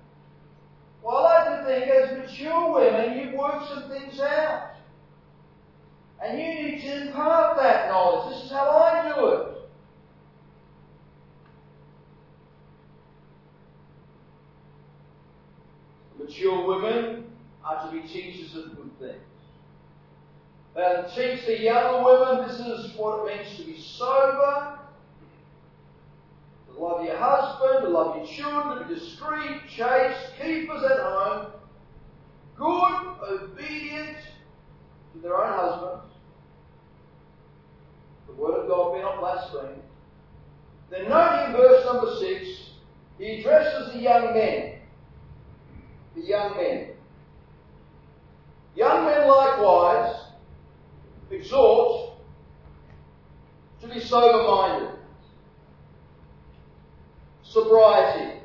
Well, 1.03 1.17
I 1.17 1.49
like 1.49 1.59
to 1.59 1.65
think 1.65 1.87
as 1.91 2.17
mature 2.17 2.73
women, 2.73 3.19
you've 3.19 3.33
worked 3.37 3.67
some 3.69 3.89
things 3.89 4.19
out. 4.19 4.71
And 6.23 6.39
you 6.39 6.47
need 6.47 6.81
to 6.81 7.07
impart 7.07 7.57
that 7.57 7.89
knowledge. 7.89 8.33
This 8.33 8.45
is 8.45 8.51
how 8.51 8.69
I 8.69 9.13
do 9.13 9.27
it. 9.27 9.54
Mature 16.35 16.67
women 16.67 17.23
are 17.63 17.85
to 17.85 17.91
be 17.91 18.07
teachers 18.07 18.55
of 18.55 18.75
good 18.75 18.91
things. 18.99 19.21
They 20.75 20.81
are 20.81 21.03
to 21.03 21.15
teach 21.15 21.45
the 21.45 21.61
younger 21.61 22.03
women 22.03 22.47
this 22.47 22.59
is 22.59 22.97
what 22.97 23.25
it 23.25 23.37
means 23.37 23.57
to 23.57 23.63
be 23.63 23.79
sober, 23.79 24.79
to 26.67 26.79
love 26.79 27.05
your 27.05 27.17
husband, 27.17 27.85
to 27.85 27.89
love 27.89 28.17
your 28.17 28.27
children, 28.27 28.79
to 28.79 28.85
be 28.85 28.99
discreet, 28.99 29.61
chaste, 29.69 30.33
keepers 30.41 30.83
at 30.83 30.99
home, 30.99 31.51
good, 32.57 33.15
obedient 33.29 34.17
to 35.13 35.19
their 35.21 35.41
own 35.41 35.53
husbands. 35.53 36.13
The 38.27 38.33
word 38.33 38.63
of 38.63 38.67
God 38.67 38.95
be 38.95 39.01
not 39.01 39.19
blasphemed. 39.19 39.81
Then 40.89 41.07
note 41.07 41.45
in 41.47 41.53
verse 41.53 41.85
number 41.85 42.13
six, 42.19 42.71
he 43.17 43.39
addresses 43.39 43.93
the 43.93 43.99
young 43.99 44.33
men. 44.33 44.74
The 46.15 46.21
young 46.21 46.57
men. 46.57 46.89
Young 48.75 49.05
men 49.05 49.27
likewise 49.27 50.15
exhort 51.31 52.17
to 53.81 53.87
be 53.87 53.99
sober 53.99 54.43
minded 54.43 54.95
sobriety, 57.55 58.41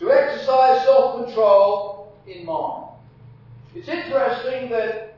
to 0.00 0.10
exercise 0.10 0.84
self 0.84 1.24
control 1.24 2.12
in 2.26 2.44
mind. 2.44 2.86
It's 3.74 3.88
interesting 3.88 4.68
that 4.70 5.16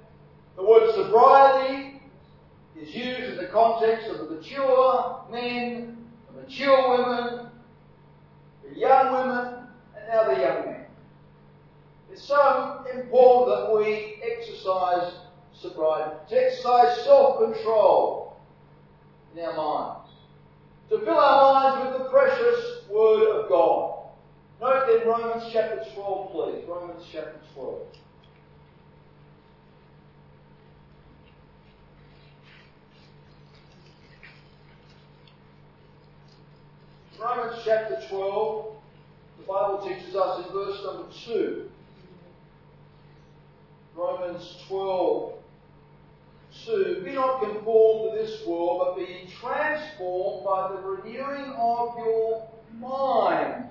the 0.56 0.62
word 0.62 0.94
sobriety 0.94 2.02
is 2.78 2.94
used 2.94 3.32
in 3.32 3.36
the 3.38 3.46
context 3.46 4.08
of 4.08 4.18
the 4.18 4.34
mature 4.34 5.22
men, 5.30 5.96
the 6.26 6.42
mature 6.42 6.98
women, 6.98 7.46
the 8.68 8.78
young 8.78 9.12
women, 9.12 9.66
and 9.96 10.08
now 10.08 10.24
the 10.24 10.40
young 10.40 10.66
men. 10.66 10.79
It's 12.10 12.22
so 12.22 12.84
important 12.92 13.56
that 13.56 13.76
we 13.76 14.20
exercise 14.22 15.12
sobriety, 15.54 16.16
to 16.28 16.36
exercise 16.36 17.04
self 17.04 17.38
control 17.38 18.36
in 19.34 19.44
our 19.44 19.56
minds 19.56 20.10
to 20.90 20.98
fill 20.98 21.18
our 21.18 21.54
minds 21.54 21.92
with 21.92 22.02
the 22.02 22.10
precious 22.10 22.82
Word 22.90 23.28
of 23.36 23.48
God. 23.48 24.08
Note 24.60 25.00
in 25.00 25.08
Romans 25.08 25.48
chapter 25.52 25.84
12, 25.94 26.32
please. 26.32 26.68
Romans 26.68 27.04
chapter 27.12 27.38
12. 27.54 27.78
Romans 37.20 37.62
chapter 37.64 38.02
12, 38.08 38.74
the 39.38 39.46
Bible 39.46 39.86
teaches 39.86 40.16
us 40.16 40.44
in 40.44 40.52
verse 40.52 40.82
number 40.84 41.08
2. 41.26 41.70
Romans 43.94 44.56
12, 44.68 45.34
2. 46.66 47.02
Be 47.04 47.12
not 47.12 47.42
conformed 47.42 48.12
to 48.12 48.22
this 48.22 48.46
world, 48.46 48.82
but 48.84 49.06
be 49.06 49.28
transformed 49.40 50.44
by 50.44 50.68
the 50.72 50.80
renewing 50.80 51.52
of 51.52 51.96
your 51.98 52.48
mind. 52.78 53.66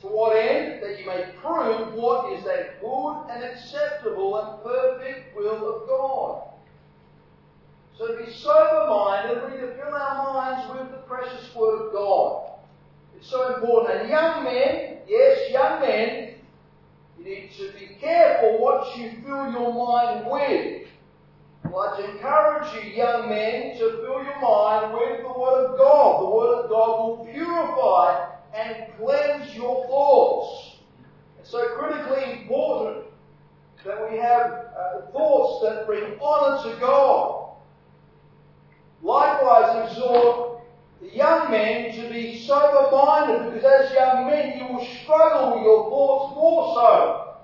To 0.00 0.06
what 0.06 0.36
end? 0.36 0.82
That 0.82 1.00
you 1.00 1.06
may 1.06 1.32
prove 1.40 1.94
what 1.94 2.32
is 2.32 2.44
that 2.44 2.80
good 2.80 3.26
and 3.30 3.42
acceptable 3.42 4.36
and 4.38 4.62
perfect 4.62 5.36
will 5.36 5.56
of 5.56 5.88
God. 5.88 6.44
So 7.98 8.06
to 8.06 8.24
be 8.24 8.32
sober 8.32 8.86
minded, 8.88 9.42
we 9.44 9.50
need 9.56 9.60
to 9.60 9.74
fill 9.74 9.92
our 9.92 10.32
minds 10.32 10.72
with 10.72 10.92
the 10.92 10.98
precious 10.98 11.52
Word 11.54 11.86
of 11.86 11.92
God. 11.92 12.52
It's 13.16 13.28
so 13.28 13.54
important. 13.54 14.02
And 14.02 14.08
young 14.08 14.44
men, 14.44 14.98
yes, 15.08 15.50
young 15.50 15.80
men, 15.80 16.27
you 17.18 17.24
need 17.24 17.50
to 17.58 17.72
be 17.78 17.96
careful 18.00 18.60
what 18.60 18.96
you 18.96 19.10
fill 19.24 19.50
your 19.52 19.74
mind 19.74 20.26
with. 20.30 20.88
I'd 21.64 21.96
to 21.98 22.10
encourage 22.12 22.74
you, 22.74 22.90
young 22.92 23.28
men, 23.28 23.76
to 23.78 23.78
fill 23.78 24.24
your 24.24 24.40
mind 24.40 24.92
with 24.94 25.20
the 25.20 25.38
Word 25.38 25.66
of 25.66 25.78
God. 25.78 26.22
The 26.22 26.30
Word 26.30 26.64
of 26.64 26.70
God 26.70 26.98
will 26.98 27.26
purify 27.26 28.30
and 28.54 28.86
cleanse 28.96 29.54
your 29.54 29.86
thoughts. 29.86 30.76
It's 31.38 31.50
so 31.50 31.76
critically 31.76 32.42
important 32.42 33.04
that 33.84 34.10
we 34.10 34.18
have 34.18 34.50
uh, 34.76 35.10
thoughts 35.12 35.64
that 35.64 35.86
bring 35.86 36.18
honour 36.20 36.70
to 36.70 36.80
God. 36.80 37.50
Likewise, 39.02 39.90
exhort 39.90 40.47
the 41.00 41.14
young 41.14 41.50
men 41.50 41.94
to 41.94 42.08
be 42.10 42.44
sober 42.44 42.90
minded 42.90 43.54
because 43.54 43.86
as 43.86 43.92
young 43.92 44.26
men 44.26 44.58
you 44.58 44.66
will 44.66 44.84
struggle 45.02 45.54
with 45.54 45.62
your 45.62 45.88
thoughts 45.90 46.34
more 46.34 46.74
so. 46.74 47.34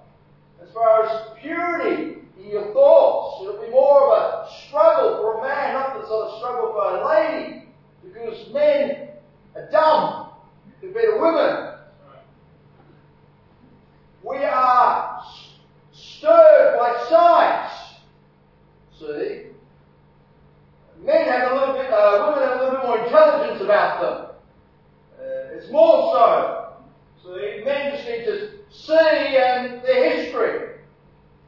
As 0.63 0.73
far 0.73 1.05
as 1.05 1.39
purity 1.41 2.19
in 2.39 2.51
your 2.51 2.73
thoughts, 2.73 3.43
it'll 3.43 3.63
be 3.63 3.71
more 3.71 4.13
of 4.13 4.19
a 4.19 4.53
struggle 4.67 5.19
for 5.19 5.39
a 5.39 5.43
man, 5.43 5.75
not 5.75 6.01
the 6.01 6.07
sort 6.07 6.31
of 6.31 6.39
struggle 6.39 6.73
for 6.73 6.97
a 6.97 7.09
lady, 7.09 7.69
because 8.03 8.53
men 8.53 9.09
are 9.55 9.71
dumb 9.71 10.31
compared 10.81 11.15
to 11.15 11.21
women. 11.21 11.75
We 14.23 14.39
are 14.39 15.23
stirred 15.93 16.79
by 16.79 17.07
sight. 17.09 17.71
See? 18.99 19.54
Men 21.05 21.29
have 21.29 21.53
a 21.53 21.55
little 21.55 21.75
bit, 21.75 21.93
uh, 21.93 22.33
women 22.33 22.49
have 22.49 22.61
a 22.61 22.65
little 22.65 22.81
bit 22.81 22.87
more 22.87 22.99
intelligence 23.05 23.61
about 23.61 24.01
them. 24.01 24.37
Uh, 25.21 25.55
it's 25.55 25.71
more 25.71 26.15
so. 26.17 26.73
See, 27.23 27.63
men 27.63 27.93
just 27.93 28.09
need 28.09 28.25
to 28.25 28.51
see 28.71 29.37
and 29.37 29.83
their 29.83 30.17
history. 30.17 30.81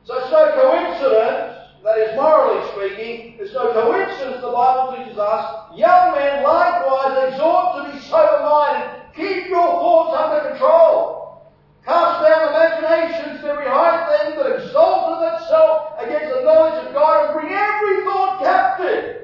So 0.05 0.19
it's 0.19 0.31
no 0.31 0.53
coincidence, 0.61 1.73
that 1.83 1.99
is 1.99 2.14
morally 2.16 2.69
speaking, 2.77 3.37
it's 3.40 3.55
no 3.55 3.73
coincidence 3.73 4.42
the 4.42 4.53
Bible 4.53 4.97
teaches 4.97 5.16
us, 5.16 5.73
young 5.75 6.12
men 6.12 6.45
likewise 6.45 7.33
exhort 7.33 7.77
to 7.77 7.92
be 7.92 7.99
sober-minded. 8.05 9.09
Keep 9.16 9.49
your 9.49 9.73
thoughts 9.81 10.21
under 10.21 10.51
control. 10.51 11.49
Cast 11.83 12.29
down 12.29 12.53
imaginations 12.53 13.42
every 13.42 13.64
high 13.64 14.05
thing 14.05 14.37
that 14.37 14.53
exalteth 14.53 15.40
itself 15.40 15.95
against 15.99 16.35
the 16.35 16.42
knowledge 16.42 16.87
of 16.87 16.92
God 16.92 17.25
and 17.25 17.40
bring 17.40 17.53
every 17.55 18.05
thought 18.05 18.40
captive 18.42 19.16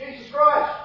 Jesus 0.00 0.30
Christ. 0.32 0.76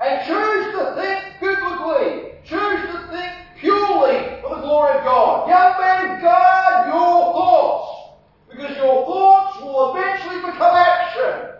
And 0.00 0.26
choose 0.26 0.74
to 0.74 0.94
think 0.96 1.40
biblically. 1.40 2.32
Choose 2.44 2.92
to 2.92 3.08
think 3.10 3.32
purely 3.58 4.40
for 4.42 4.56
the 4.56 4.60
glory 4.60 4.98
of 4.98 5.04
God. 5.04 5.48
Young 5.48 5.80
men, 5.80 6.20
guard 6.20 6.86
your 6.88 7.32
thoughts. 7.32 8.16
Because 8.50 8.76
your 8.76 9.06
thoughts 9.06 9.60
will 9.60 9.96
eventually 9.96 10.40
become 10.40 10.76
action. 10.76 11.50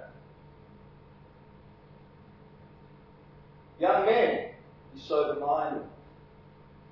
Young 3.80 4.06
men, 4.06 4.50
be 4.94 5.00
sober 5.00 5.40
minded. 5.40 5.82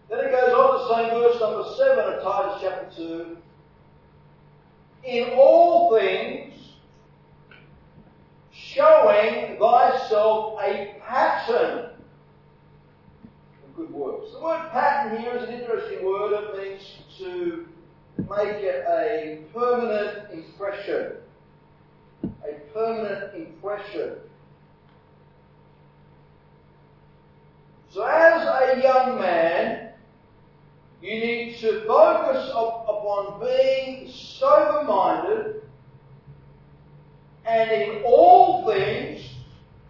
Then 0.09 0.27
it 0.27 0.31
goes 0.31 0.53
on 0.53 0.79
to 0.79 0.95
say, 0.95 1.11
verse 1.19 1.41
number 1.41 1.65
7 1.77 2.15
of 2.15 2.23
Titus 2.23 2.63
chapter 2.63 2.97
2 2.97 3.37
In 5.05 5.31
all 5.35 5.97
things, 5.97 6.53
showing 8.75 9.59
thyself 9.59 10.59
a 10.63 10.97
pattern 11.07 11.91
of 13.65 13.77
good 13.77 13.91
works. 13.91 14.33
The 14.33 14.41
word 14.41 14.71
pattern 14.71 15.21
here 15.21 15.35
is 15.35 15.49
an 15.49 15.55
interesting 15.55 16.05
word. 16.05 16.33
It 16.33 16.57
means 16.57 16.83
to 17.19 17.69
make 18.19 18.63
it 18.63 18.85
a 18.89 19.43
permanent 19.53 20.33
impression. 20.33 21.17
A 22.25 22.53
permanent 22.73 23.35
impression. 23.35 24.17
So 27.91 28.05
as 28.05 28.43
a 28.43 28.83
young 28.83 29.21
man, 29.21 29.91
you 31.03 31.15
need 31.21 31.59
to 31.59 31.85
focus 31.87 32.49
upon 32.51 33.41
being 33.41 34.09
sober-minded 34.09 35.63
and 37.45 37.71
in 37.71 38.03
all 38.05 38.67
things 38.67 39.25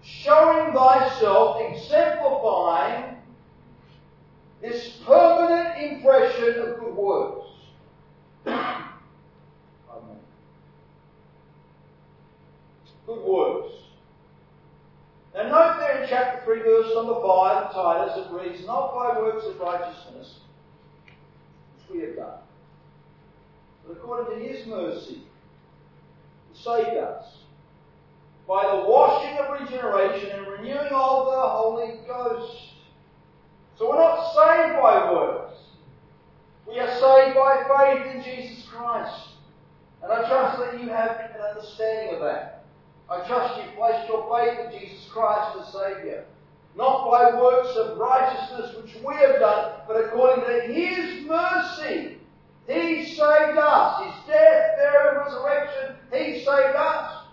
showing 0.02 0.72
thyself, 0.72 1.60
exemplifying 1.60 3.16
this 4.60 4.98
permanent 5.04 5.92
impression 5.92 6.60
of 6.60 6.78
good 6.78 6.94
works. 6.94 7.46
Good 13.06 13.22
works. 13.22 13.72
Now 15.34 15.48
note 15.48 15.78
there 15.80 16.02
in 16.02 16.08
chapter 16.08 16.44
3 16.44 16.62
verse 16.62 16.92
number 16.94 17.14
5 17.14 17.22
of 17.22 17.72
Titus 17.72 18.26
it 18.26 18.32
reads, 18.32 18.66
Not 18.66 18.94
by 18.94 19.18
works 19.18 19.46
of 19.46 19.58
righteousness 19.58 20.40
which 21.76 21.96
we 21.96 22.06
have 22.06 22.16
done, 22.16 22.38
but 23.86 23.92
according 23.94 24.38
to 24.38 24.46
his 24.46 24.66
mercy, 24.66 25.22
he 26.52 26.62
saved 26.62 26.96
us 26.98 27.38
by 28.46 28.62
the 28.64 28.88
washing 28.88 29.38
of 29.38 29.60
regeneration 29.60 30.30
and 30.30 30.46
renewing 30.46 30.92
of 30.92 31.26
the 31.26 31.40
Holy 31.40 32.00
Ghost. 32.06 32.72
So 33.78 33.88
we're 33.88 33.96
not 33.96 34.32
saved 34.34 34.80
by 34.80 35.12
works. 35.12 35.58
We 36.68 36.78
are 36.78 36.88
saved 36.88 37.36
by 37.36 37.64
faith 37.68 38.14
in 38.14 38.22
Jesus 38.22 38.66
Christ. 38.68 39.28
And 40.02 40.12
I 40.12 40.28
trust 40.28 40.58
that 40.58 40.80
you 40.80 40.88
have 40.88 41.10
an 41.10 41.40
understanding 41.40 42.16
of 42.16 42.20
that. 42.22 42.61
I 43.12 43.26
trust 43.26 43.60
you've 43.60 43.74
placed 43.74 44.08
your 44.08 44.24
faith 44.34 44.58
in 44.58 44.80
Jesus 44.80 45.06
Christ 45.12 45.58
as 45.60 45.70
Saviour. 45.70 46.24
Not 46.74 47.10
by 47.10 47.38
works 47.38 47.76
of 47.76 47.98
righteousness 47.98 48.74
which 48.76 48.94
we 49.04 49.14
have 49.16 49.38
done, 49.38 49.72
but 49.86 50.02
according 50.02 50.46
to 50.46 50.72
His 50.72 51.26
mercy. 51.26 52.16
He 52.66 53.04
saved 53.04 53.58
us. 53.58 54.04
His 54.06 54.14
death, 54.26 54.76
burial, 54.78 55.10
and 55.10 55.26
resurrection, 55.26 55.96
He 56.10 56.38
saved 56.38 56.74
us. 56.74 57.24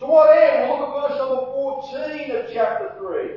To 0.00 0.06
what 0.06 0.36
end? 0.36 0.68
Look 0.68 0.80
at 0.80 1.08
verse 1.08 1.18
number 1.18 1.46
14 1.52 2.30
of 2.32 2.46
chapter 2.52 2.92
3. 2.98 3.30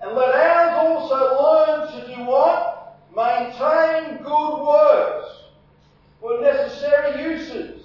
And 0.00 0.16
let 0.16 0.34
ours 0.34 0.74
also 0.80 1.42
learn 1.42 1.92
to 1.92 2.16
do 2.16 2.24
what? 2.24 2.98
Maintain 3.14 4.20
good 4.24 4.66
works 4.66 5.28
for 6.20 6.40
necessary 6.40 7.22
uses. 7.22 7.77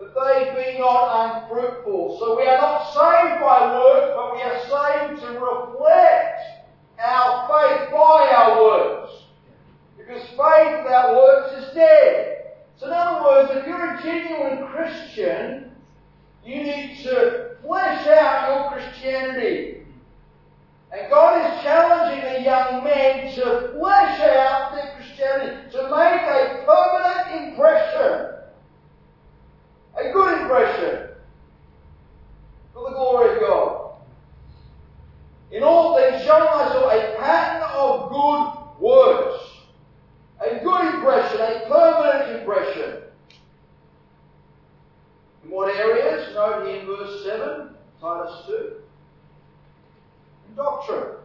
That 0.00 0.14
they 0.14 0.72
be 0.72 0.78
not 0.78 1.44
unfruitful. 1.44 2.18
So 2.18 2.36
we 2.36 2.46
are 2.46 2.58
not 2.58 2.86
saved 2.88 3.40
by 3.40 3.78
works, 3.78 4.12
but 4.16 4.34
we 4.34 4.42
are 4.42 4.60
saved 4.66 5.20
to 5.22 5.38
reflect 5.38 6.40
our 6.98 7.46
faith 7.48 7.90
by 7.92 8.32
our 8.34 8.62
works. 8.62 9.12
Because 10.10 10.22
faith 10.30 10.82
without 10.82 11.14
works 11.14 11.52
is 11.52 11.74
dead. 11.74 12.40
So 12.80 12.86
in 12.86 12.92
other 12.92 13.22
words, 13.22 13.50
if 13.54 13.66
you're 13.66 13.94
a 13.94 14.02
genuine 14.02 14.66
Christian, 14.68 15.70
you 16.44 16.62
need 16.62 16.98
to 17.04 17.56
flesh 17.62 18.06
out 18.08 18.48
your 18.48 18.70
Christianity. 18.72 19.82
And 20.90 21.10
God 21.10 21.36
is 21.36 21.62
challenging 21.62 22.32
the 22.32 22.42
young 22.42 22.82
men 22.82 23.34
to 23.34 23.72
flesh 23.78 24.20
out 24.20 24.74
their 24.74 24.94
Christianity, 24.96 25.70
to 25.72 25.82
make 25.82 26.22
a 26.22 26.64
permanent 26.66 27.50
impression. 27.50 28.30
A 29.98 30.12
good 30.12 30.40
impression 30.40 31.08
for 32.72 32.88
the 32.88 32.96
glory 32.96 33.34
of 33.34 33.40
God. 33.40 33.92
In 35.52 35.62
all 35.62 35.96
things, 35.96 36.22
showing 36.22 36.44
myself 36.44 36.92
a 36.92 37.16
pattern 37.18 37.68
of 37.74 38.10
good 38.10 38.82
works 38.82 39.50
a 40.40 40.64
good 40.64 40.94
impression, 40.94 41.40
a 41.40 41.68
permanent 41.68 42.40
impression. 42.40 43.02
In 45.44 45.50
what 45.50 45.74
areas? 45.76 46.34
Note 46.34 46.66
in 46.66 46.86
verse 46.86 47.24
7, 47.24 47.68
Titus 48.00 48.46
2. 48.46 48.72
In 50.48 50.54
doctrine. 50.56 51.16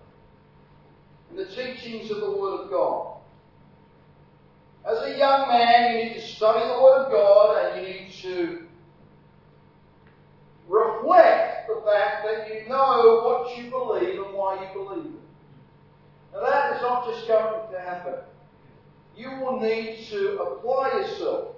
In 1.31 1.37
the 1.37 1.45
teachings 1.45 2.11
of 2.11 2.19
the 2.19 2.31
Word 2.31 2.61
of 2.61 2.69
God. 2.69 3.17
As 4.85 5.01
a 5.03 5.17
young 5.17 5.47
man, 5.47 5.95
you 5.95 6.03
need 6.03 6.13
to 6.15 6.21
study 6.21 6.59
the 6.59 6.81
Word 6.81 7.05
of 7.05 7.11
God 7.11 7.65
and 7.65 7.87
you 7.87 7.93
need 7.93 8.11
to 8.21 8.65
you 12.49 12.69
know 12.69 13.21
what 13.23 13.57
you 13.57 13.69
believe 13.69 14.21
and 14.21 14.33
why 14.33 14.55
you 14.55 14.73
believe 14.73 15.05
it. 15.05 16.33
Now 16.33 16.41
that 16.41 16.75
is 16.75 16.81
not 16.81 17.05
just 17.07 17.27
going 17.27 17.71
to 17.71 17.79
happen. 17.79 18.15
You 19.17 19.29
will 19.41 19.59
need 19.59 20.05
to 20.09 20.39
apply 20.39 20.99
yourself 20.99 21.55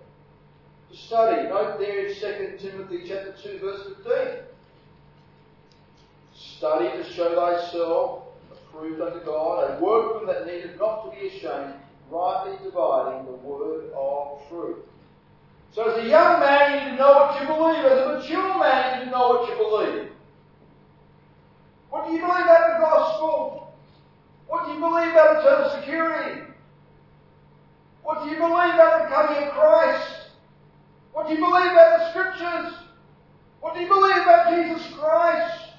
to 0.92 0.98
study. 0.98 1.48
Note 1.50 1.80
there 1.80 2.06
in 2.06 2.14
2 2.14 2.58
Timothy 2.60 3.04
chapter 3.08 3.34
2 3.42 3.60
verse 3.60 3.82
15. 4.06 4.44
Study 6.36 6.90
to 6.98 7.14
show 7.14 7.34
thyself 7.36 8.24
approved 8.52 9.02
unto 9.02 9.26
God, 9.26 9.72
a 9.72 9.84
workman 9.84 10.27
that 10.38 10.48
needeth 10.48 10.80
not 10.80 11.04
to 11.04 11.20
be 11.20 11.28
ashamed, 11.28 11.74
rightly 12.12 12.58
dividing 12.64 13.26
the 13.26 13.32
word 13.32 13.90
of 13.96 14.48
truth. 14.50 14.86
So 15.74 15.90
as 15.90 16.06
a 16.06 16.08
young 16.08 16.40
man, 16.40 16.84
you 16.84 16.92
to 16.92 16.96
know 16.98 17.14
what 17.14 17.42
you 17.42 17.48
believe. 17.48 17.86
As 17.86 18.06
a 18.06 18.20
mature 18.20 18.60
man, 18.60 19.00
you 19.00 19.06
to 19.06 19.12
know 19.12 19.28
what 19.30 19.50
you 19.50 19.56
believe. 19.58 20.12
What 21.90 22.08
do 22.08 22.14
you 22.14 22.20
believe 22.20 22.46
about 22.46 22.78
the 22.78 22.86
gospel? 22.86 23.74
What 24.48 24.66
do 24.66 24.74
you 24.74 24.80
believe 24.80 25.12
about 25.12 25.44
eternal 25.44 25.82
security? 25.82 26.42
What 28.04 28.24
do 28.24 28.30
you 28.30 28.38
believe 28.38 28.74
about 28.74 29.04
the 29.04 29.16
coming 29.16 29.44
of 29.44 29.54
Christ? 29.54 30.12
What 31.14 31.28
do 31.28 31.34
you 31.34 31.40
believe 31.40 31.72
about 31.72 32.00
the 32.00 32.10
scriptures? 32.12 32.74
What 33.60 33.74
do 33.74 33.82
you 33.82 33.88
believe 33.88 34.22
about 34.22 34.54
Jesus 34.54 34.94
Christ? 34.94 35.72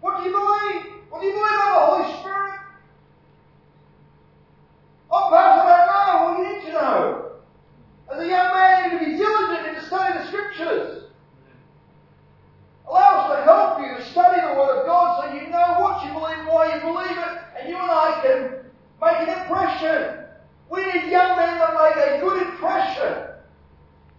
What 0.00 0.18
do 0.18 0.28
you 0.28 0.32
believe? 0.32 0.92
What 1.08 1.20
do 1.20 1.26
you 1.26 1.32
believe 1.32 1.54
about 1.54 1.74
the 1.74 1.86
Holy 1.86 2.20
Spirit? 2.20 2.55
Oh, 5.16 5.30
perhaps 5.30 5.62
I 5.64 5.86
don't 5.86 6.36
know. 6.36 6.42
You 6.42 6.56
need 6.56 6.66
to 6.66 6.72
know. 6.72 7.32
As 8.12 8.20
a 8.20 8.28
young 8.28 8.52
man, 8.52 8.84
you 8.84 8.98
need 8.98 9.04
to 9.04 9.10
be 9.12 9.16
diligent 9.16 9.68
in 9.68 9.74
to 9.76 9.86
study 9.86 10.18
the 10.18 10.26
scriptures. 10.26 11.04
Allow 12.86 13.24
us 13.24 13.36
to 13.36 13.44
help 13.44 13.80
you 13.80 13.96
to 13.96 14.10
study 14.10 14.40
the 14.42 14.60
Word 14.60 14.80
of 14.80 14.86
God 14.86 15.24
so 15.24 15.32
you 15.32 15.48
know 15.48 15.80
what 15.80 16.04
you 16.04 16.12
believe, 16.12 16.46
why 16.46 16.74
you 16.74 16.80
believe 16.82 17.16
it, 17.16 17.38
and 17.58 17.68
you 17.68 17.76
and 17.76 17.90
I 17.90 18.20
can 18.22 18.70
make 19.00 19.26
an 19.26 19.40
impression. 19.40 20.24
We 20.68 20.84
need 20.84 21.10
young 21.10 21.36
men 21.36 21.58
that 21.58 21.72
make 21.74 21.96
a 21.96 22.20
good 22.20 22.46
impression, 22.48 23.24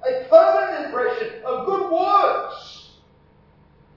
a 0.03 0.25
permanent 0.29 0.85
impression 0.87 1.43
of 1.45 1.67
good 1.67 1.91
works. 1.91 2.89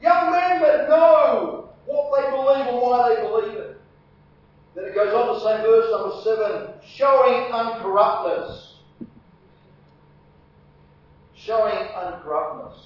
Young 0.02 0.30
men 0.30 0.60
that 0.60 0.88
know 0.88 1.70
what 1.86 2.12
they 2.14 2.30
believe 2.30 2.66
and 2.66 2.76
why 2.76 3.14
they 3.14 3.22
believe 3.22 3.56
it. 3.56 3.79
Then 4.80 4.88
it 4.88 4.94
goes 4.94 5.12
on 5.12 5.34
to 5.34 5.40
say, 5.40 5.62
verse 5.62 5.90
number 5.90 6.22
seven, 6.22 6.74
showing 6.82 7.52
uncorruptness. 7.52 8.76
Showing 11.34 11.88
uncorruptness. 11.88 12.78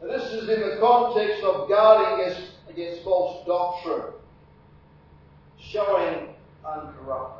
And 0.00 0.10
this 0.10 0.24
is 0.32 0.48
in 0.48 0.60
the 0.60 0.78
context 0.80 1.44
of 1.44 1.68
guarding 1.68 2.24
against, 2.24 2.50
against 2.68 3.04
false 3.04 3.46
doctrine. 3.46 4.12
Showing 5.60 6.30
uncorruptness. 6.64 7.38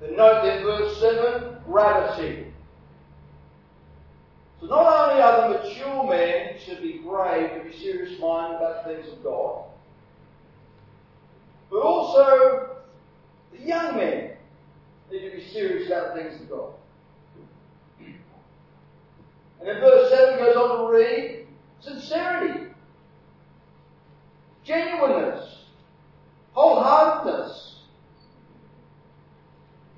Then 0.00 0.16
note 0.16 0.46
in 0.46 0.64
verse 0.64 0.98
7, 0.98 1.58
gravity. 1.66 2.46
So 4.60 4.66
not 4.66 5.10
only 5.10 5.22
are 5.22 5.52
the 5.52 5.58
mature 5.58 6.08
men 6.08 6.56
to 6.66 6.80
be 6.80 7.00
grave, 7.02 7.50
to 7.50 7.68
be 7.68 7.76
serious 7.76 8.18
minded 8.18 8.56
about 8.56 8.86
things 8.86 9.12
of 9.12 9.22
God, 9.22 9.65
but 11.70 11.78
also 11.78 12.76
the 13.52 13.62
young 13.62 13.96
men 13.96 14.32
need 15.10 15.30
to 15.30 15.36
be 15.36 15.44
serious 15.44 15.86
about 15.88 16.14
things 16.14 16.40
of 16.40 16.50
God. 16.50 16.72
And 19.58 19.68
then 19.68 19.80
verse 19.80 20.10
7 20.10 20.38
goes 20.38 20.56
on 20.56 20.78
to 20.78 20.96
read 20.96 21.46
sincerity, 21.80 22.66
genuineness, 24.64 25.64
wholeheartedness, 26.54 27.74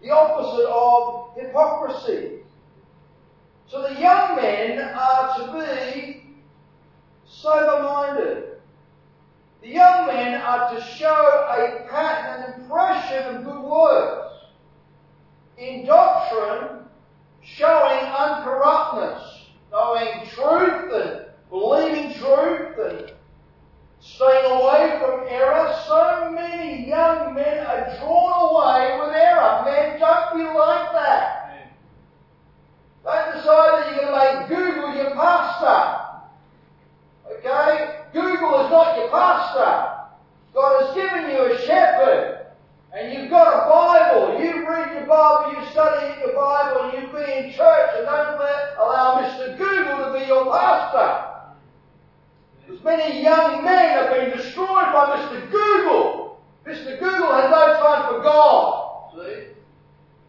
the 0.02 0.10
opposite 0.10 0.68
of 0.68 1.36
hypocrisy. 1.36 2.38
So 3.66 3.82
the 3.82 4.00
young 4.00 4.36
men 4.36 4.78
are 4.78 5.38
to 5.38 5.52
be 5.52 6.22
sober 7.26 7.82
minded. 7.82 8.57
The 9.60 9.68
young 9.68 10.06
men 10.06 10.40
are 10.40 10.72
to 10.74 10.80
show 10.80 11.08
a 11.08 11.88
pattern, 11.90 12.54
an 12.54 12.60
impression 12.62 13.36
of 13.36 13.44
good 13.44 13.62
works. 13.62 14.34
In 15.56 15.84
doctrine, 15.84 16.84
showing 17.42 18.04
uncorruptness, 18.06 19.46
knowing 19.72 20.26
truth 20.28 20.92
and 20.92 21.26
believing 21.50 22.14
truth 22.14 22.78
and 22.78 23.12
staying 24.00 24.52
away 24.52 24.98
from 25.00 25.26
error. 25.28 25.74
So 25.86 26.30
many 26.32 26.88
young 26.88 27.34
men 27.34 27.66
are 27.66 27.96
drawn 27.98 28.54
away 28.54 28.98
with 29.00 29.16
error. 29.16 29.62
Men, 29.64 29.98
don't 29.98 30.36
be 30.36 30.44
like 30.44 30.92
that. 30.92 31.74
Don't 33.04 33.36
decide 33.36 33.82
that 33.82 33.90
you're 33.90 34.10
going 34.10 34.12
to 34.12 34.38
make 34.38 34.48
Google 34.48 34.94
your 34.94 35.14
pastor. 35.14 36.07
Okay? 37.38 38.00
Google 38.12 38.64
is 38.64 38.70
not 38.70 38.96
your 38.96 39.08
pastor. 39.10 39.98
God 40.54 40.86
has 40.86 40.94
given 40.94 41.30
you 41.30 41.52
a 41.52 41.66
shepherd. 41.66 42.46
And 42.92 43.12
you've 43.12 43.30
got 43.30 43.46
a 43.46 43.68
Bible. 43.68 44.42
You 44.42 44.66
read 44.68 44.94
your 44.94 45.06
Bible, 45.06 45.60
you 45.60 45.70
study 45.70 46.20
your 46.20 46.34
Bible, 46.34 46.98
you 46.98 47.06
be 47.08 47.32
in 47.32 47.52
church, 47.52 47.90
and 47.96 48.06
don't 48.06 48.38
let, 48.40 48.76
allow 48.78 49.22
Mr. 49.22 49.56
Google 49.58 50.12
to 50.12 50.18
be 50.18 50.26
your 50.26 50.50
pastor. 50.50 51.28
As 52.72 52.82
many 52.82 53.22
young 53.22 53.64
men 53.64 53.90
have 53.90 54.10
been 54.10 54.36
destroyed 54.36 54.68
by 54.68 55.16
Mr. 55.16 55.50
Google. 55.50 56.40
Mr. 56.66 56.98
Google 56.98 57.32
has 57.32 57.50
no 57.50 57.80
time 57.80 58.14
for 58.14 58.22
God. 58.22 59.12
See? 59.14 59.44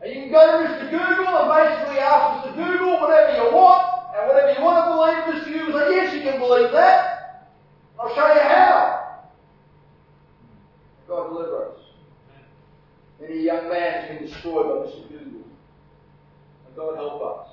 And 0.02 0.13
you 0.13 0.22
can 0.22 0.32
go 0.32 0.63
to 0.63 0.69
Mr. 0.69 0.89
Google 0.89 1.38
and 1.38 1.50
basically 1.50 2.00
ask 2.00 2.45
Mr. 2.45 2.56
Google 2.56 3.02
whatever 3.02 3.38
you 3.38 3.56
want, 3.56 3.99
and 4.19 4.27
whatever 4.27 4.60
you 4.60 4.65
want 4.65 4.86
to 4.86 5.32
believe, 5.32 5.43
Mr. 5.43 5.65
Google 5.65 5.79
says, 5.79 5.91
yes, 5.91 6.13
you 6.13 6.21
can 6.21 6.39
believe 6.39 6.71
that. 6.71 7.49
I'll 7.99 8.13
show 8.15 8.34
you 8.34 8.39
how. 8.39 9.19
God 11.08 11.29
deliver 11.29 11.71
us. 11.71 11.79
Many 13.19 13.41
young 13.41 13.69
men 13.69 13.93
have 13.93 14.10
been 14.10 14.27
destroyed 14.27 14.65
by 14.67 14.89
Mr. 14.89 15.10
Google. 15.10 15.41
And 16.67 16.75
God 16.75 16.95
help 16.95 17.21
us 17.21 17.47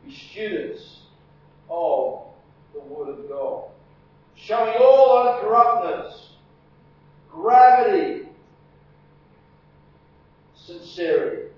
to 0.00 0.08
be 0.08 0.14
students 0.14 1.00
of 1.70 2.24
the 2.74 2.80
Word 2.80 3.08
of 3.08 3.28
God. 3.28 3.70
Showing 4.34 4.74
all 4.78 5.26
uncorruptness, 5.26 6.32
gravity, 7.30 8.28
sincerity, 10.54 11.52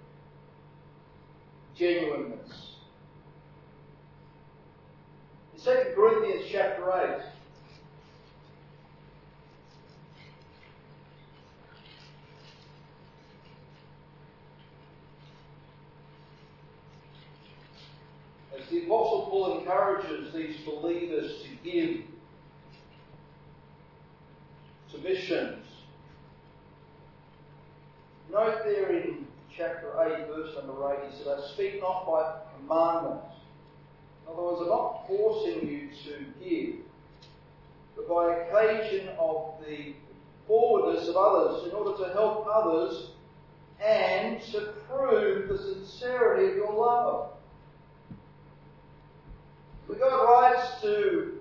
genuineness. 1.75 2.68
In 5.59 5.65
2 5.65 5.93
Corinthians 5.95 6.45
chapter 6.51 6.93
8, 6.93 7.21
as 18.57 18.69
the 18.71 18.85
Apostle 18.85 19.27
Paul 19.31 19.59
encourages 19.61 20.33
these 20.33 20.57
believers 20.65 21.43
to 21.43 21.49
give 21.69 22.05
to 24.93 24.99
missions, 24.99 25.67
note 28.31 28.61
there 28.65 28.93
in 28.97 29.27
chapter 29.57 29.93
8, 29.99 30.29
verse 30.29 30.55
number 30.57 30.93
8, 30.93 31.11
he 31.11 31.19
said, 31.19 31.39
I 31.39 31.53
speak 31.53 31.81
not 31.81 32.07
by 32.07 32.41
commandment. 32.61 33.23
In 34.29 34.35
other 34.35 34.43
words, 34.43 34.61
I'm 34.63 34.69
not 34.69 35.07
forcing 35.07 35.67
you 35.67 35.89
to 36.05 36.45
give, 36.45 36.77
but 37.97 38.09
by 38.09 38.37
occasion 38.37 39.09
of 39.19 39.55
the 39.67 39.95
forwardness 40.47 41.09
of 41.09 41.17
others, 41.17 41.67
in 41.67 41.73
order 41.73 41.97
to 42.05 42.13
help 42.13 42.47
others 42.53 43.11
and 43.85 44.43
to 44.53 44.73
prove 44.89 45.49
the 45.49 45.59
sincerity 45.59 46.51
of 46.51 46.57
your 46.57 46.73
love. 46.73 47.31
But 49.87 49.99
God 49.99 50.25
writes 50.25 50.83
to 50.83 51.41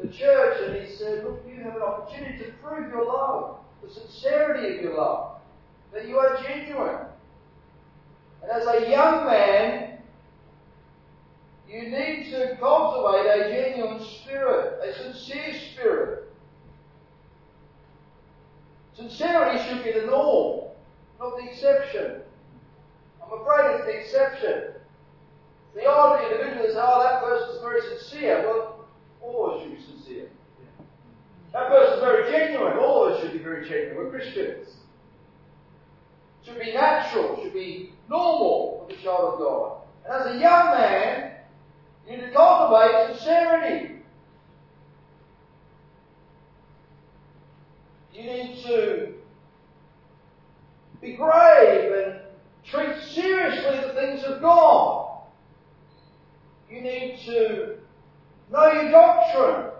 the 0.00 0.08
church 0.08 0.62
and 0.64 0.84
he 0.86 0.94
said, 0.94 1.24
Look, 1.24 1.42
you 1.48 1.62
have 1.62 1.76
an 1.76 1.82
opportunity 1.82 2.44
to 2.44 2.52
prove 2.62 2.90
your 2.90 3.04
love, 3.04 3.58
the 3.82 3.90
sincerity 3.90 4.76
of 4.76 4.82
your 4.82 4.96
love, 4.96 5.38
that 5.92 6.06
you 6.06 6.18
are 6.18 6.40
genuine. 6.42 7.06
And 8.42 8.50
as 8.52 8.66
a 8.66 8.88
young 8.88 9.26
man, 9.26 9.87
you 11.68 11.82
need 11.82 12.30
to 12.30 12.56
cultivate 12.58 13.26
a 13.28 13.50
genuine 13.50 14.02
spirit, 14.02 14.80
a 14.82 14.94
sincere 14.94 15.54
spirit. 15.72 16.32
Sincerity 18.96 19.62
should 19.68 19.84
be 19.84 19.92
the 19.92 20.06
norm, 20.06 20.70
not 21.20 21.36
the 21.36 21.44
exception. 21.50 22.22
I'm 23.22 23.40
afraid 23.40 23.76
it's 23.76 23.84
the 23.84 23.98
exception. 23.98 24.74
The 25.74 25.86
odd 25.86 26.24
individual 26.24 26.64
is, 26.64 26.74
oh, 26.76 27.02
that 27.02 27.22
person's 27.22 27.60
very 27.60 27.80
sincere. 27.82 28.42
Well, 28.46 28.86
all 29.20 29.60
should 29.62 29.76
be 29.76 29.82
sincere. 29.82 30.28
That 31.52 31.68
person's 31.68 32.00
very 32.00 32.30
genuine. 32.32 32.78
All 32.78 33.06
of 33.06 33.12
us 33.12 33.22
should 33.22 33.32
be 33.32 33.38
very 33.38 33.68
genuine. 33.68 33.96
We're 33.96 34.10
Christians. 34.10 34.68
Should 36.44 36.58
be 36.58 36.72
natural, 36.72 37.40
should 37.42 37.52
be 37.52 37.92
normal 38.08 38.86
for 38.88 38.94
the 38.94 39.02
child 39.02 39.34
of 39.34 39.38
God. 39.38 39.78
And 40.06 40.14
as 40.14 40.36
a 40.36 40.40
young 40.40 40.66
man, 40.72 41.32
you 42.08 42.16
need 42.16 42.22
to 42.22 42.32
cultivate 42.32 43.16
sincerity. 43.16 43.94
You 48.14 48.22
need 48.22 48.62
to 48.64 49.14
be 51.00 51.12
grave 51.12 51.92
and 51.92 52.20
treat 52.64 53.00
seriously 53.02 53.86
the 53.86 53.92
things 53.94 54.24
of 54.24 54.40
God. 54.40 55.20
You 56.70 56.80
need 56.80 57.20
to 57.26 57.78
know 58.50 58.72
your 58.72 58.90
doctrine. 58.90 59.70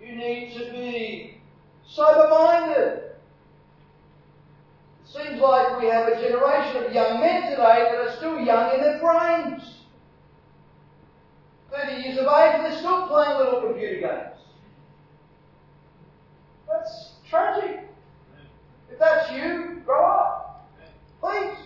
You 0.00 0.14
need 0.14 0.54
to 0.54 0.70
be 0.70 1.40
sober 1.88 2.28
minded. 2.30 3.02
It 5.04 5.12
seems 5.12 5.40
like 5.40 5.80
we 5.80 5.88
have 5.88 6.08
a 6.08 6.20
generation 6.20 6.84
of 6.84 6.92
young 6.92 7.20
men 7.20 7.50
today 7.50 7.88
that 7.90 8.06
are 8.06 8.16
still 8.16 8.38
young 8.38 8.74
in 8.74 8.80
their 8.82 9.00
brains. 9.00 9.71
30 11.72 12.02
years 12.02 12.18
of 12.18 12.26
age 12.26 12.54
and 12.54 12.64
they're 12.66 12.78
still 12.78 13.06
playing 13.06 13.38
little 13.38 13.62
computer 13.62 14.00
games. 14.00 14.38
That's 16.68 17.12
tragic. 17.28 17.88
If 18.90 18.98
that's 18.98 19.32
you, 19.32 19.80
grow 19.86 20.04
up. 20.04 20.68
Please. 21.20 21.56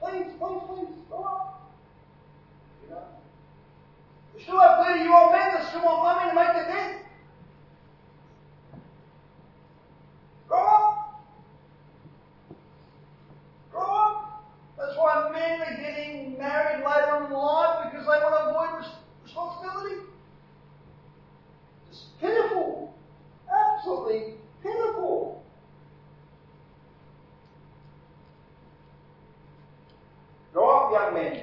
Please, 0.00 0.32
please, 0.38 0.60
please, 0.66 0.88
grow 1.08 1.22
up. 1.22 1.72
You 2.82 2.90
know? 2.90 3.02
We 4.34 4.42
still 4.42 4.60
have 4.60 4.84
30 4.84 5.00
year 5.00 5.14
old 5.14 5.32
men 5.32 5.54
that 5.54 5.68
still 5.68 5.84
want 5.84 6.02
money 6.02 6.30
to 6.30 6.34
make 6.34 6.52
their 6.54 6.66
debt. 6.66 7.04
Grow 10.48 10.66
up. 10.66 11.22
Grow 13.70 13.82
up. 13.82 14.44
That's 14.80 14.96
why 14.96 15.30
men 15.32 15.60
are 15.60 15.76
getting 15.76 16.38
married 16.38 16.84
later 16.84 17.26
in 17.26 17.32
life 17.32 17.90
because 17.90 18.06
they 18.06 18.24
want 18.24 18.34
to 18.34 18.50
avoid 18.50 18.86
responsibility. 19.22 20.02
It's 21.90 22.06
pitiful. 22.20 22.94
Absolutely 23.50 24.34
pitiful. 24.62 25.44
Grow 30.52 30.68
up, 30.70 30.92
young 30.92 31.14
men. 31.14 31.42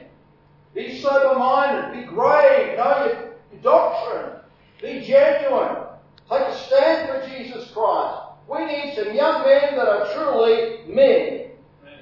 Be 0.74 1.00
sober 1.00 1.38
minded. 1.40 2.00
Be 2.00 2.08
grave. 2.08 2.78
Know 2.78 3.06
your, 3.06 3.34
your 3.52 3.62
doctrine. 3.62 4.42
Be 4.82 5.06
genuine. 5.06 5.84
Take 6.30 6.42
a 6.42 6.58
stand 6.58 7.10
for 7.10 7.30
Jesus 7.30 7.72
Christ. 7.72 8.22
We 8.50 8.66
need 8.66 8.96
some 8.96 9.14
young 9.14 9.44
men 9.46 9.76
that 9.76 9.88
are 9.88 10.14
truly 10.14 10.82
men 10.88 11.52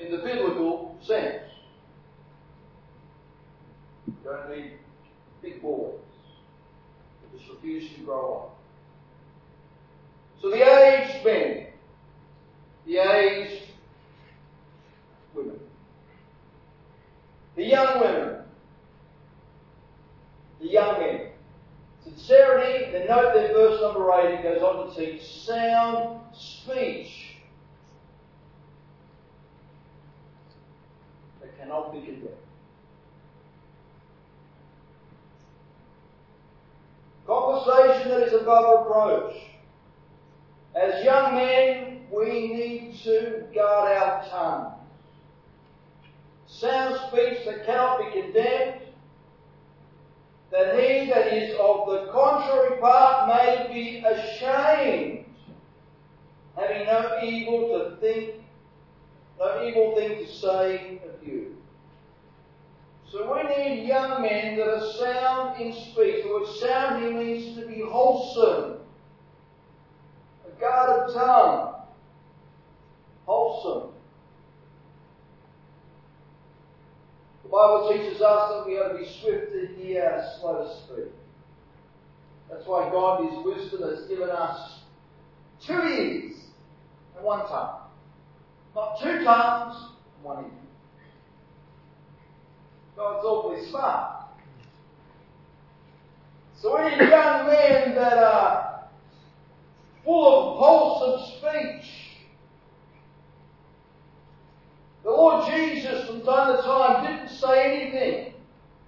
in 0.01 0.11
the 0.11 0.17
biblical 0.17 0.97
sense. 1.01 1.43
You 4.07 4.13
don't 4.23 4.49
need 4.49 4.71
big 5.41 5.61
boys. 5.61 5.99
They 7.31 7.37
just 7.37 7.51
refuse 7.51 7.91
to 7.93 8.01
grow 8.01 8.35
up. 8.35 8.55
So 10.41 10.49
the 10.49 10.57
aged 10.57 11.25
men, 11.25 11.67
the 12.85 12.97
aged 12.97 13.63
women, 15.33 15.59
the 17.55 17.63
young 17.63 17.99
women, 17.99 18.41
the 20.59 20.67
young 20.67 20.99
men. 20.99 21.21
Sincerity, 22.03 22.91
then 22.91 23.07
note 23.07 23.33
that 23.33 23.53
verse 23.53 23.81
number 23.81 24.11
8, 24.13 24.35
it 24.35 24.43
goes 24.43 24.61
on 24.61 24.93
to 24.93 24.95
teach 24.95 25.23
sound 25.23 26.19
speech 26.33 27.37
that 31.41 31.57
cannot 31.57 31.91
be 31.91 32.01
condemned. 32.01 32.35
Conversation 37.25 38.09
that 38.09 38.27
is 38.27 38.33
above 38.33 38.85
reproach. 38.85 39.35
As 40.75 41.03
young 41.03 41.35
men, 41.35 42.01
we 42.11 42.53
need 42.53 42.99
to 43.03 43.45
guard 43.53 43.97
our 43.97 44.25
tongue. 44.29 44.73
Sound 46.47 46.99
speech 47.07 47.45
that 47.45 47.65
cannot 47.65 47.99
be 47.99 48.21
condemned, 48.21 48.81
that 50.51 50.79
he 50.79 51.09
that 51.09 51.33
is 51.33 51.55
of 51.59 51.87
the 51.87 52.11
contrary 52.11 52.79
part 52.79 53.27
may 53.27 53.67
be 53.73 54.05
ashamed, 54.05 55.25
having 56.55 56.85
no 56.85 57.19
evil 57.23 57.79
to 57.79 57.95
think, 57.97 58.35
no 59.39 59.54
evil 59.67 59.95
thing 59.95 60.25
to 60.25 60.31
say 60.31 60.99
of 61.05 61.27
you. 61.27 61.55
So 63.11 63.33
we 63.33 63.43
need 63.43 63.87
young 63.87 64.21
men 64.21 64.57
that 64.57 64.67
are 64.67 64.91
sound 64.93 65.61
in 65.61 65.73
speech. 65.73 66.23
The 66.23 66.29
word 66.29 66.47
sound 66.59 67.03
here 67.03 67.13
means 67.13 67.57
to 67.57 67.65
be 67.65 67.81
wholesome. 67.81 68.79
A 70.45 70.59
guarded 70.59 71.13
tongue. 71.13 71.75
Wholesome. 73.25 73.91
The 77.43 77.49
Bible 77.49 77.89
teaches 77.93 78.21
us 78.21 78.49
that 78.51 78.63
we 78.65 78.77
are 78.77 78.93
to 78.93 78.97
be 78.97 79.05
swift 79.21 79.51
to 79.53 79.67
hear, 79.77 80.27
slow 80.39 80.63
to 80.63 80.75
speak. 80.83 81.13
That's 82.49 82.65
why 82.65 82.89
God, 82.89 83.29
His 83.29 83.45
wisdom, 83.45 83.89
has 83.89 84.07
given 84.07 84.29
us 84.29 84.79
two 85.65 85.73
ears 85.73 86.33
and 87.15 87.25
one 87.25 87.47
tongue. 87.47 87.84
Not 88.75 89.01
two 89.01 89.23
times, 89.23 89.91
one 90.21 90.43
ear. 90.43 90.51
God's 92.97 93.25
awfully 93.25 93.65
smart. 93.69 94.25
So 96.57 96.77
need 96.77 96.99
young 97.09 97.47
men 97.47 97.95
that 97.95 98.17
are 98.17 98.87
full 100.03 100.51
of 100.51 100.57
wholesome 100.57 101.37
speech. 101.37 101.91
The 105.03 105.09
Lord 105.11 105.49
Jesus, 105.51 106.07
from 106.07 106.21
time 106.23 106.57
to 106.57 106.63
time, 106.63 107.05
didn't 107.05 107.29
say 107.29 107.81
anything. 107.81 108.33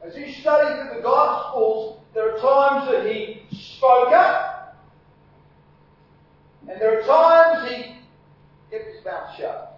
As 0.03 0.17
you 0.17 0.33
study 0.33 0.81
through 0.81 0.97
the 0.97 1.03
Gospels, 1.03 1.99
there 2.13 2.35
are 2.35 2.39
times 2.39 2.91
that 2.91 3.05
He 3.05 3.43
spoke 3.51 4.11
up, 4.11 4.75
and 6.67 6.81
there 6.81 6.99
are 6.99 7.03
times 7.03 7.69
He 7.69 7.95
kept 8.71 8.95
His 8.95 9.05
mouth 9.05 9.35
shut. 9.38 9.76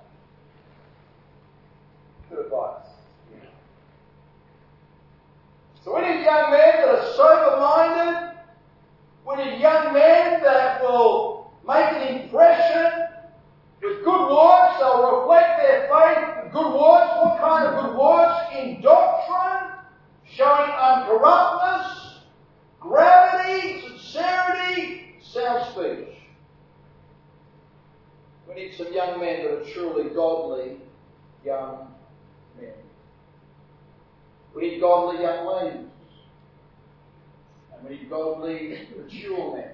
Good 2.30 2.46
advice. 2.46 2.86
So 5.84 5.96
we 5.96 6.02
need 6.02 6.24
young 6.24 6.52
men 6.52 6.74
that 6.76 6.90
are 6.90 7.14
sober-minded. 7.16 8.38
We 9.26 9.36
need 9.38 9.62
young 9.62 9.94
men 9.94 10.42
that 10.44 10.82
will 10.82 11.52
make 11.68 11.92
an 11.92 12.20
impression 12.20 13.08
with 13.82 14.04
good 14.04 14.30
works. 14.30 14.78
They'll 14.80 15.20
reflect 15.22 15.62
their 15.62 15.88
faith 15.88 16.44
with 16.44 16.54
good 16.54 16.74
works. 16.74 17.14
What 17.18 17.40
kind 17.40 17.68
of 17.68 17.86
good 17.86 17.98
works? 17.98 18.56
In 18.56 18.82
doctrine, 18.82 19.80
showing 20.30 20.70
uncorruptness, 20.70 22.20
gravity, 22.80 23.82
sincerity, 23.82 25.16
sound 25.22 25.72
speech. 25.72 26.16
We 28.48 28.56
need 28.56 28.76
some 28.76 28.92
young 28.94 29.20
men 29.20 29.44
that 29.44 29.52
are 29.54 29.64
truly 29.74 30.10
godly 30.10 30.78
young. 31.46 31.89
We 34.56 34.62
need 34.62 34.82
godly 34.82 35.22
young 35.22 35.46
ladies. 35.46 35.88
And 37.74 37.84
we 37.88 37.96
need 37.96 38.10
godly, 38.10 38.88
mature 38.98 39.56
men. 39.56 39.72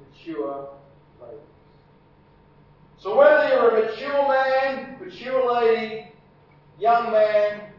Mature 0.00 0.68
ladies. 1.20 1.40
So 2.98 3.16
whether 3.16 3.48
you're 3.48 3.68
a 3.68 3.86
mature 3.86 4.28
man, 4.28 4.96
mature 4.98 5.52
lady, 5.54 6.08
young 6.80 7.12
man, 7.12 7.72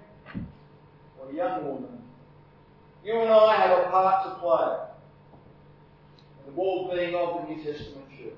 or 1.20 1.32
young 1.34 1.66
woman, 1.66 2.02
you 3.04 3.20
and 3.20 3.30
I 3.30 3.56
have 3.56 3.80
a 3.80 3.90
part 3.90 4.26
to 4.26 4.40
play 4.40 4.78
in 6.40 6.54
the 6.54 6.60
well-being 6.60 7.16
of 7.16 7.42
the 7.42 7.54
New 7.54 7.64
Testament 7.64 8.06
church. 8.18 8.34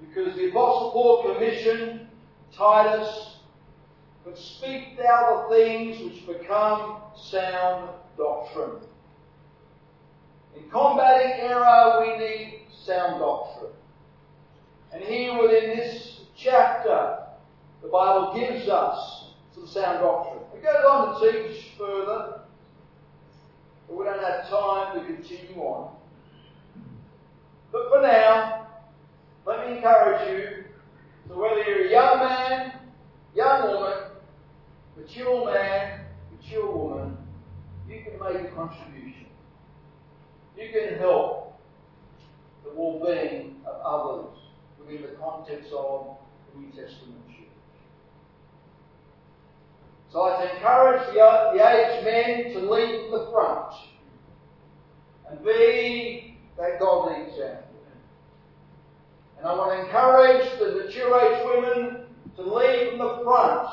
Because 0.00 0.36
the 0.36 0.50
Apostle 0.50 0.90
Paul 0.92 1.34
commissioned 1.34 2.08
Titus, 2.56 3.35
but 4.26 4.36
speak 4.36 4.98
thou 4.98 5.46
the 5.48 5.54
things 5.54 6.02
which 6.02 6.26
become 6.26 6.96
sound 7.16 7.90
doctrine. 8.18 8.80
In 10.56 10.68
combating 10.68 11.32
error, 11.38 12.00
we 12.00 12.18
need 12.18 12.62
sound 12.84 13.20
doctrine. 13.20 13.70
And 14.92 15.04
here 15.04 15.40
within 15.40 15.76
this 15.76 16.22
chapter, 16.36 17.18
the 17.82 17.88
Bible 17.88 18.34
gives 18.34 18.68
us 18.68 19.30
some 19.54 19.68
sound 19.68 20.00
doctrine. 20.00 20.42
It 20.56 20.62
goes 20.64 20.84
on 20.84 21.20
to 21.20 21.32
teach 21.32 21.66
further, 21.78 22.40
but 23.86 23.96
we 23.96 24.04
don't 24.04 24.20
have 24.20 24.48
time 24.48 24.98
to 24.98 25.06
continue 25.06 25.62
on. 25.62 25.94
But 27.70 27.88
for 27.90 28.02
now, 28.02 28.66
let 29.46 29.68
me 29.68 29.76
encourage 29.76 30.28
you 30.28 30.64
so 31.28 31.38
whether 31.38 31.62
you're 31.62 31.86
a 31.86 31.90
young 31.90 32.18
man, 32.18 32.72
young 33.34 33.68
woman, 33.68 34.05
mature 34.96 35.52
man, 35.52 36.00
mature 36.32 36.70
woman, 36.70 37.16
you 37.88 38.02
can 38.02 38.18
make 38.18 38.50
a 38.50 38.54
contribution. 38.54 39.26
You 40.56 40.70
can 40.72 40.98
help 40.98 41.60
the 42.64 42.70
well-being 42.74 43.56
of 43.66 43.80
others 43.84 44.38
within 44.78 45.02
the 45.02 45.16
context 45.20 45.72
of 45.72 46.16
the 46.52 46.60
New 46.60 46.68
Testament 46.68 47.26
church. 47.28 47.46
So 50.12 50.22
I 50.22 50.50
encourage 50.54 51.06
the, 51.08 51.50
the 51.54 51.68
aged 51.68 52.04
men 52.04 52.52
to 52.54 52.70
lead 52.70 53.12
the 53.12 53.28
front 53.30 53.74
and 55.28 55.44
be 55.44 56.38
that 56.56 56.80
godly 56.80 57.22
example. 57.24 57.62
And 59.38 59.46
I 59.46 59.52
want 59.52 59.78
to 59.78 59.86
encourage 59.86 60.58
the 60.58 60.84
mature 60.84 61.20
age 61.20 61.44
women 61.44 62.06
to 62.36 62.42
lead 62.42 62.90
from 62.90 62.98
the 62.98 63.22
front 63.22 63.68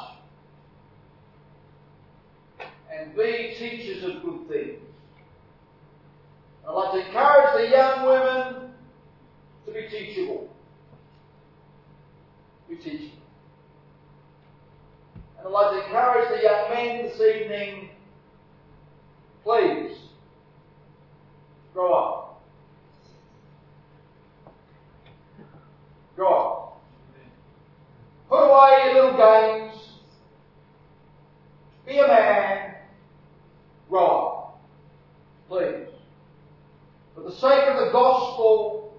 and 3.03 3.15
be 3.15 3.55
teachers 3.57 4.03
of 4.03 4.21
good 4.21 4.47
things. 4.47 4.79
I'd 6.67 6.71
like 6.71 6.91
to 6.93 7.07
encourage 7.07 7.53
the 7.55 7.75
young 7.75 8.05
women 8.05 8.71
to 9.65 9.71
be 9.71 9.87
teachable. 9.89 10.49
Be 12.69 12.75
teachable. 12.77 13.09
And 15.37 15.47
I'd 15.47 15.51
like 15.51 15.71
to 15.71 15.85
encourage 15.85 16.29
the 16.29 16.43
young 16.43 16.69
men 16.69 17.03
this 17.03 17.19
evening, 17.19 17.89
please, 19.43 19.97
grow 21.73 21.93
up. 21.93 22.41
Grow 26.15 26.33
up. 26.33 26.81
Put 28.29 28.37
away 28.37 28.93
your 28.93 28.93
little 28.93 29.17
games. 29.17 29.75
Be 31.85 31.97
a 31.97 32.07
man. 32.07 32.72
Up. 33.95 34.59
Please. 35.47 35.87
For 37.13 37.21
the 37.21 37.31
sake 37.31 37.67
of 37.67 37.85
the 37.85 37.91
gospel, 37.91 38.97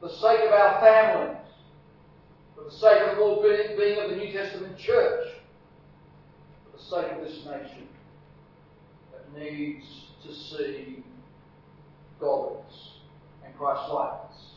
for 0.00 0.08
the 0.08 0.14
sake 0.14 0.40
of 0.40 0.52
our 0.52 0.80
families, 0.80 1.36
for 2.56 2.64
the 2.64 2.70
sake 2.72 3.00
of 3.02 3.16
the 3.16 3.22
well-being 3.22 3.98
of 4.00 4.10
the 4.10 4.16
New 4.16 4.32
Testament 4.32 4.76
church, 4.76 5.28
for 6.64 6.76
the 6.76 6.82
sake 6.82 7.12
of 7.12 7.20
this 7.22 7.44
nation 7.44 7.86
that 9.12 9.38
needs 9.38 9.84
to 10.24 10.34
see 10.34 11.04
godliness 12.18 12.98
and 13.44 13.56
Christ-likeness 13.56 14.54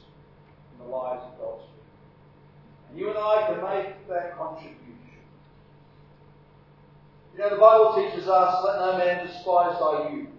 in 0.74 0.86
the 0.86 0.92
lives 0.92 1.22
of 1.24 1.40
God's 1.40 1.64
people. 1.64 2.90
And 2.90 3.00
you 3.00 3.10
and 3.10 3.18
I 3.18 3.48
can 3.48 3.62
make 3.64 4.08
that 4.08 4.38
contribution. 4.38 4.87
You 7.38 7.44
know, 7.44 7.50
the 7.52 7.58
Bible 7.58 7.94
teaches 7.96 8.28
us, 8.28 8.66
let 8.66 8.80
no 8.80 8.98
man 8.98 9.28
despise 9.28 9.78
thy 9.80 10.10
youth. 10.12 10.30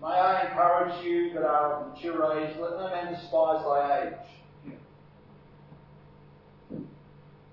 May 0.00 0.08
I 0.08 0.48
encourage 0.48 1.04
you 1.04 1.32
that 1.34 1.44
are 1.44 1.74
of 1.74 1.94
mature 1.94 2.40
age, 2.40 2.56
let 2.58 2.72
no 2.72 2.88
man 2.90 3.12
despise 3.12 3.62
thy 3.62 4.08
age. 4.08 4.14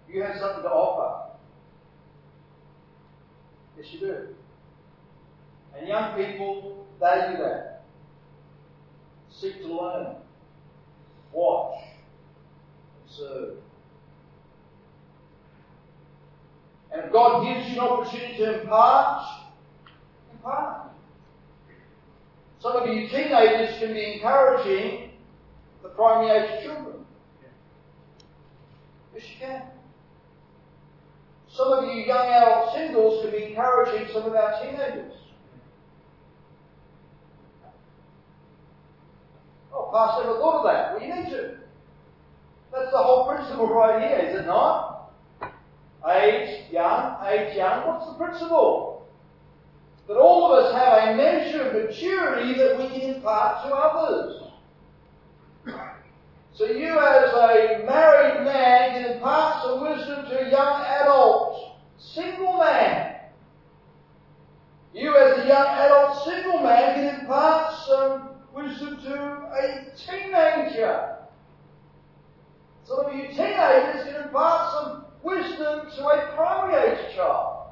You 0.10 0.24
have 0.24 0.38
something 0.40 0.64
to 0.64 0.70
offer. 0.70 1.38
Yes, 3.78 3.88
you 3.92 4.00
do. 4.00 4.28
And 5.78 5.88
young 5.88 6.16
people 6.16 6.88
value 7.00 7.38
that. 7.38 7.84
Seek 9.30 9.62
to 9.62 9.68
learn. 9.68 10.16
Watch. 11.32 11.80
Observe. 13.06 13.58
And 16.96 17.06
if 17.06 17.12
God 17.12 17.44
gives 17.44 17.70
you 17.70 17.82
an 17.82 17.88
opportunity 17.88 18.38
to 18.38 18.62
impart, 18.62 19.28
impart. 20.32 20.92
Some 22.62 22.78
of 22.78 22.88
you 22.88 23.10
teenagers 23.10 23.78
can 23.80 23.94
be 23.94 24.14
encouraging 24.14 25.12
the 25.84 25.90
primary 25.90 26.32
age 26.32 26.64
children. 26.64 27.06
Yes, 29.14 29.24
you 29.30 29.46
can. 29.46 29.64
Some 31.50 31.68
of 31.74 31.84
you 31.84 32.04
young 32.04 32.28
adult 32.28 32.74
singles 32.76 33.24
can 33.24 33.32
be 33.32 33.46
encouraging 33.48 34.08
some 34.14 34.24
of 34.24 34.34
our 34.34 34.64
teenagers. 34.64 35.14
Oh, 39.74 39.90
Pastor, 39.94 40.28
never 40.28 40.40
thought 40.40 40.66
of 40.66 40.74
that. 40.74 40.94
Well, 40.94 41.04
you 41.04 41.14
need 41.14 41.30
to. 41.30 41.58
That's 42.72 42.92
the 42.92 42.98
whole 42.98 43.28
principle 43.28 43.68
right 43.68 44.02
here, 44.02 44.30
is 44.30 44.40
it 44.40 44.46
not? 44.46 44.95
Age 46.08 46.72
young, 46.72 47.26
age 47.26 47.56
young. 47.56 47.88
What's 47.88 48.06
the 48.06 48.14
principle? 48.14 49.08
That 50.08 50.18
all 50.18 50.52
of 50.54 50.66
us 50.66 50.74
have 50.74 51.10
a 51.10 51.18
measure 51.18 51.64
of 51.64 51.74
maturity 51.74 52.54
that 52.60 52.78
we 52.78 52.88
can 52.90 53.16
impart 53.16 53.66
to 53.66 53.74
others. 53.74 54.42
So 56.54 56.66
you 56.66 57.00
as 57.00 57.34
a 57.34 57.84
married 57.86 58.46
man 58.46 58.92
can 58.92 59.12
impart 59.14 59.64
some 59.64 59.82
wisdom 59.82 60.26
to 60.26 60.46
a 60.46 60.52
young 60.52 60.82
adult, 60.86 61.80
single 61.98 62.60
man. 62.60 63.16
You 64.94 65.18
as 65.18 65.40
a 65.40 65.48
young 65.48 65.68
adult 65.68 66.24
single 66.24 66.60
man 66.60 66.96
can 66.96 67.20
impart 67.20 67.74
some 67.88 68.30
wisdom 68.54 69.02
to 69.04 69.14
a 69.14 69.92
teenager. 69.98 71.18
Some 72.86 73.06
of 73.06 73.16
you 73.16 73.28
teenagers 73.30 74.06
can 74.06 74.24
impart 74.24 74.72
some 74.72 75.05
wisdom 75.26 75.90
to 75.98 76.08
a 76.08 76.32
primary 76.36 76.92
age 76.92 77.16
child. 77.16 77.72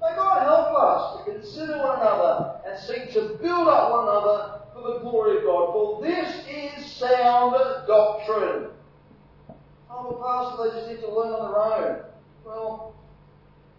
May 0.00 0.14
God 0.14 0.42
help 0.42 0.76
us 0.76 1.18
to 1.18 1.32
consider 1.32 1.78
one 1.78 2.00
another 2.00 2.60
and 2.66 2.78
seek 2.78 3.12
to 3.14 3.36
build 3.42 3.68
up 3.68 3.90
one 3.90 4.08
another 4.08 4.60
for 4.72 4.92
the 4.92 4.98
glory 5.00 5.38
of 5.38 5.44
God. 5.44 5.72
For 5.72 6.02
this 6.02 6.46
is 6.46 6.92
sound 6.92 7.56
doctrine. 7.86 8.68
Oh, 9.90 10.16
well, 10.20 10.56
Pastor, 10.56 10.70
they 10.70 10.76
just 10.78 10.90
need 10.90 11.06
to 11.06 11.12
learn 11.12 11.32
on 11.32 11.50
their 11.50 11.60
own. 11.60 12.04
Well, 12.44 12.94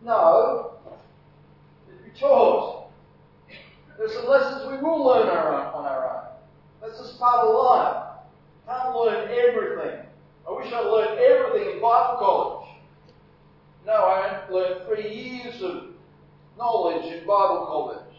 no. 0.03 0.71
Be 1.87 2.19
taught. 2.19 2.89
There's 3.97 4.13
some 4.13 4.27
lessons 4.27 4.69
we 4.69 4.77
will 4.77 5.05
learn 5.05 5.29
on 5.29 5.85
our 5.85 6.09
own. 6.09 6.21
That's 6.81 6.99
just 6.99 7.19
part 7.19 7.45
of 7.45 7.55
life. 7.55 8.03
Can't 8.67 8.95
learn 8.95 9.29
everything. 9.29 10.05
I 10.47 10.51
wish 10.51 10.71
I'd 10.71 10.85
learned 10.85 11.19
everything 11.19 11.75
in 11.75 11.81
Bible 11.81 12.17
college. 12.19 12.64
No, 13.85 13.93
I 13.93 14.49
learned 14.49 14.87
three 14.87 15.13
years 15.13 15.61
of 15.61 15.89
knowledge 16.57 17.05
in 17.05 17.19
Bible 17.19 17.65
college. 17.67 18.15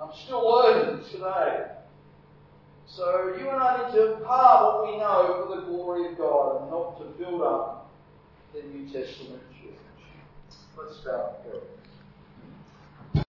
I'm 0.00 0.10
still 0.24 0.48
learning 0.50 1.04
today. 1.10 1.66
So 2.86 3.34
you 3.38 3.50
and 3.50 3.60
I 3.60 3.84
need 3.84 3.94
to 3.96 4.14
impart 4.14 4.62
what 4.64 4.86
we 4.86 4.98
know 4.98 5.44
for 5.46 5.56
the 5.56 5.66
glory 5.66 6.10
of 6.10 6.16
God 6.16 6.62
and 6.62 6.70
help 6.70 6.98
to 6.98 7.04
build 7.22 7.42
up 7.42 7.90
the 8.54 8.62
New 8.62 8.86
Testament 8.86 9.42
church. 9.60 10.56
Let's 10.76 11.00
start. 11.00 11.34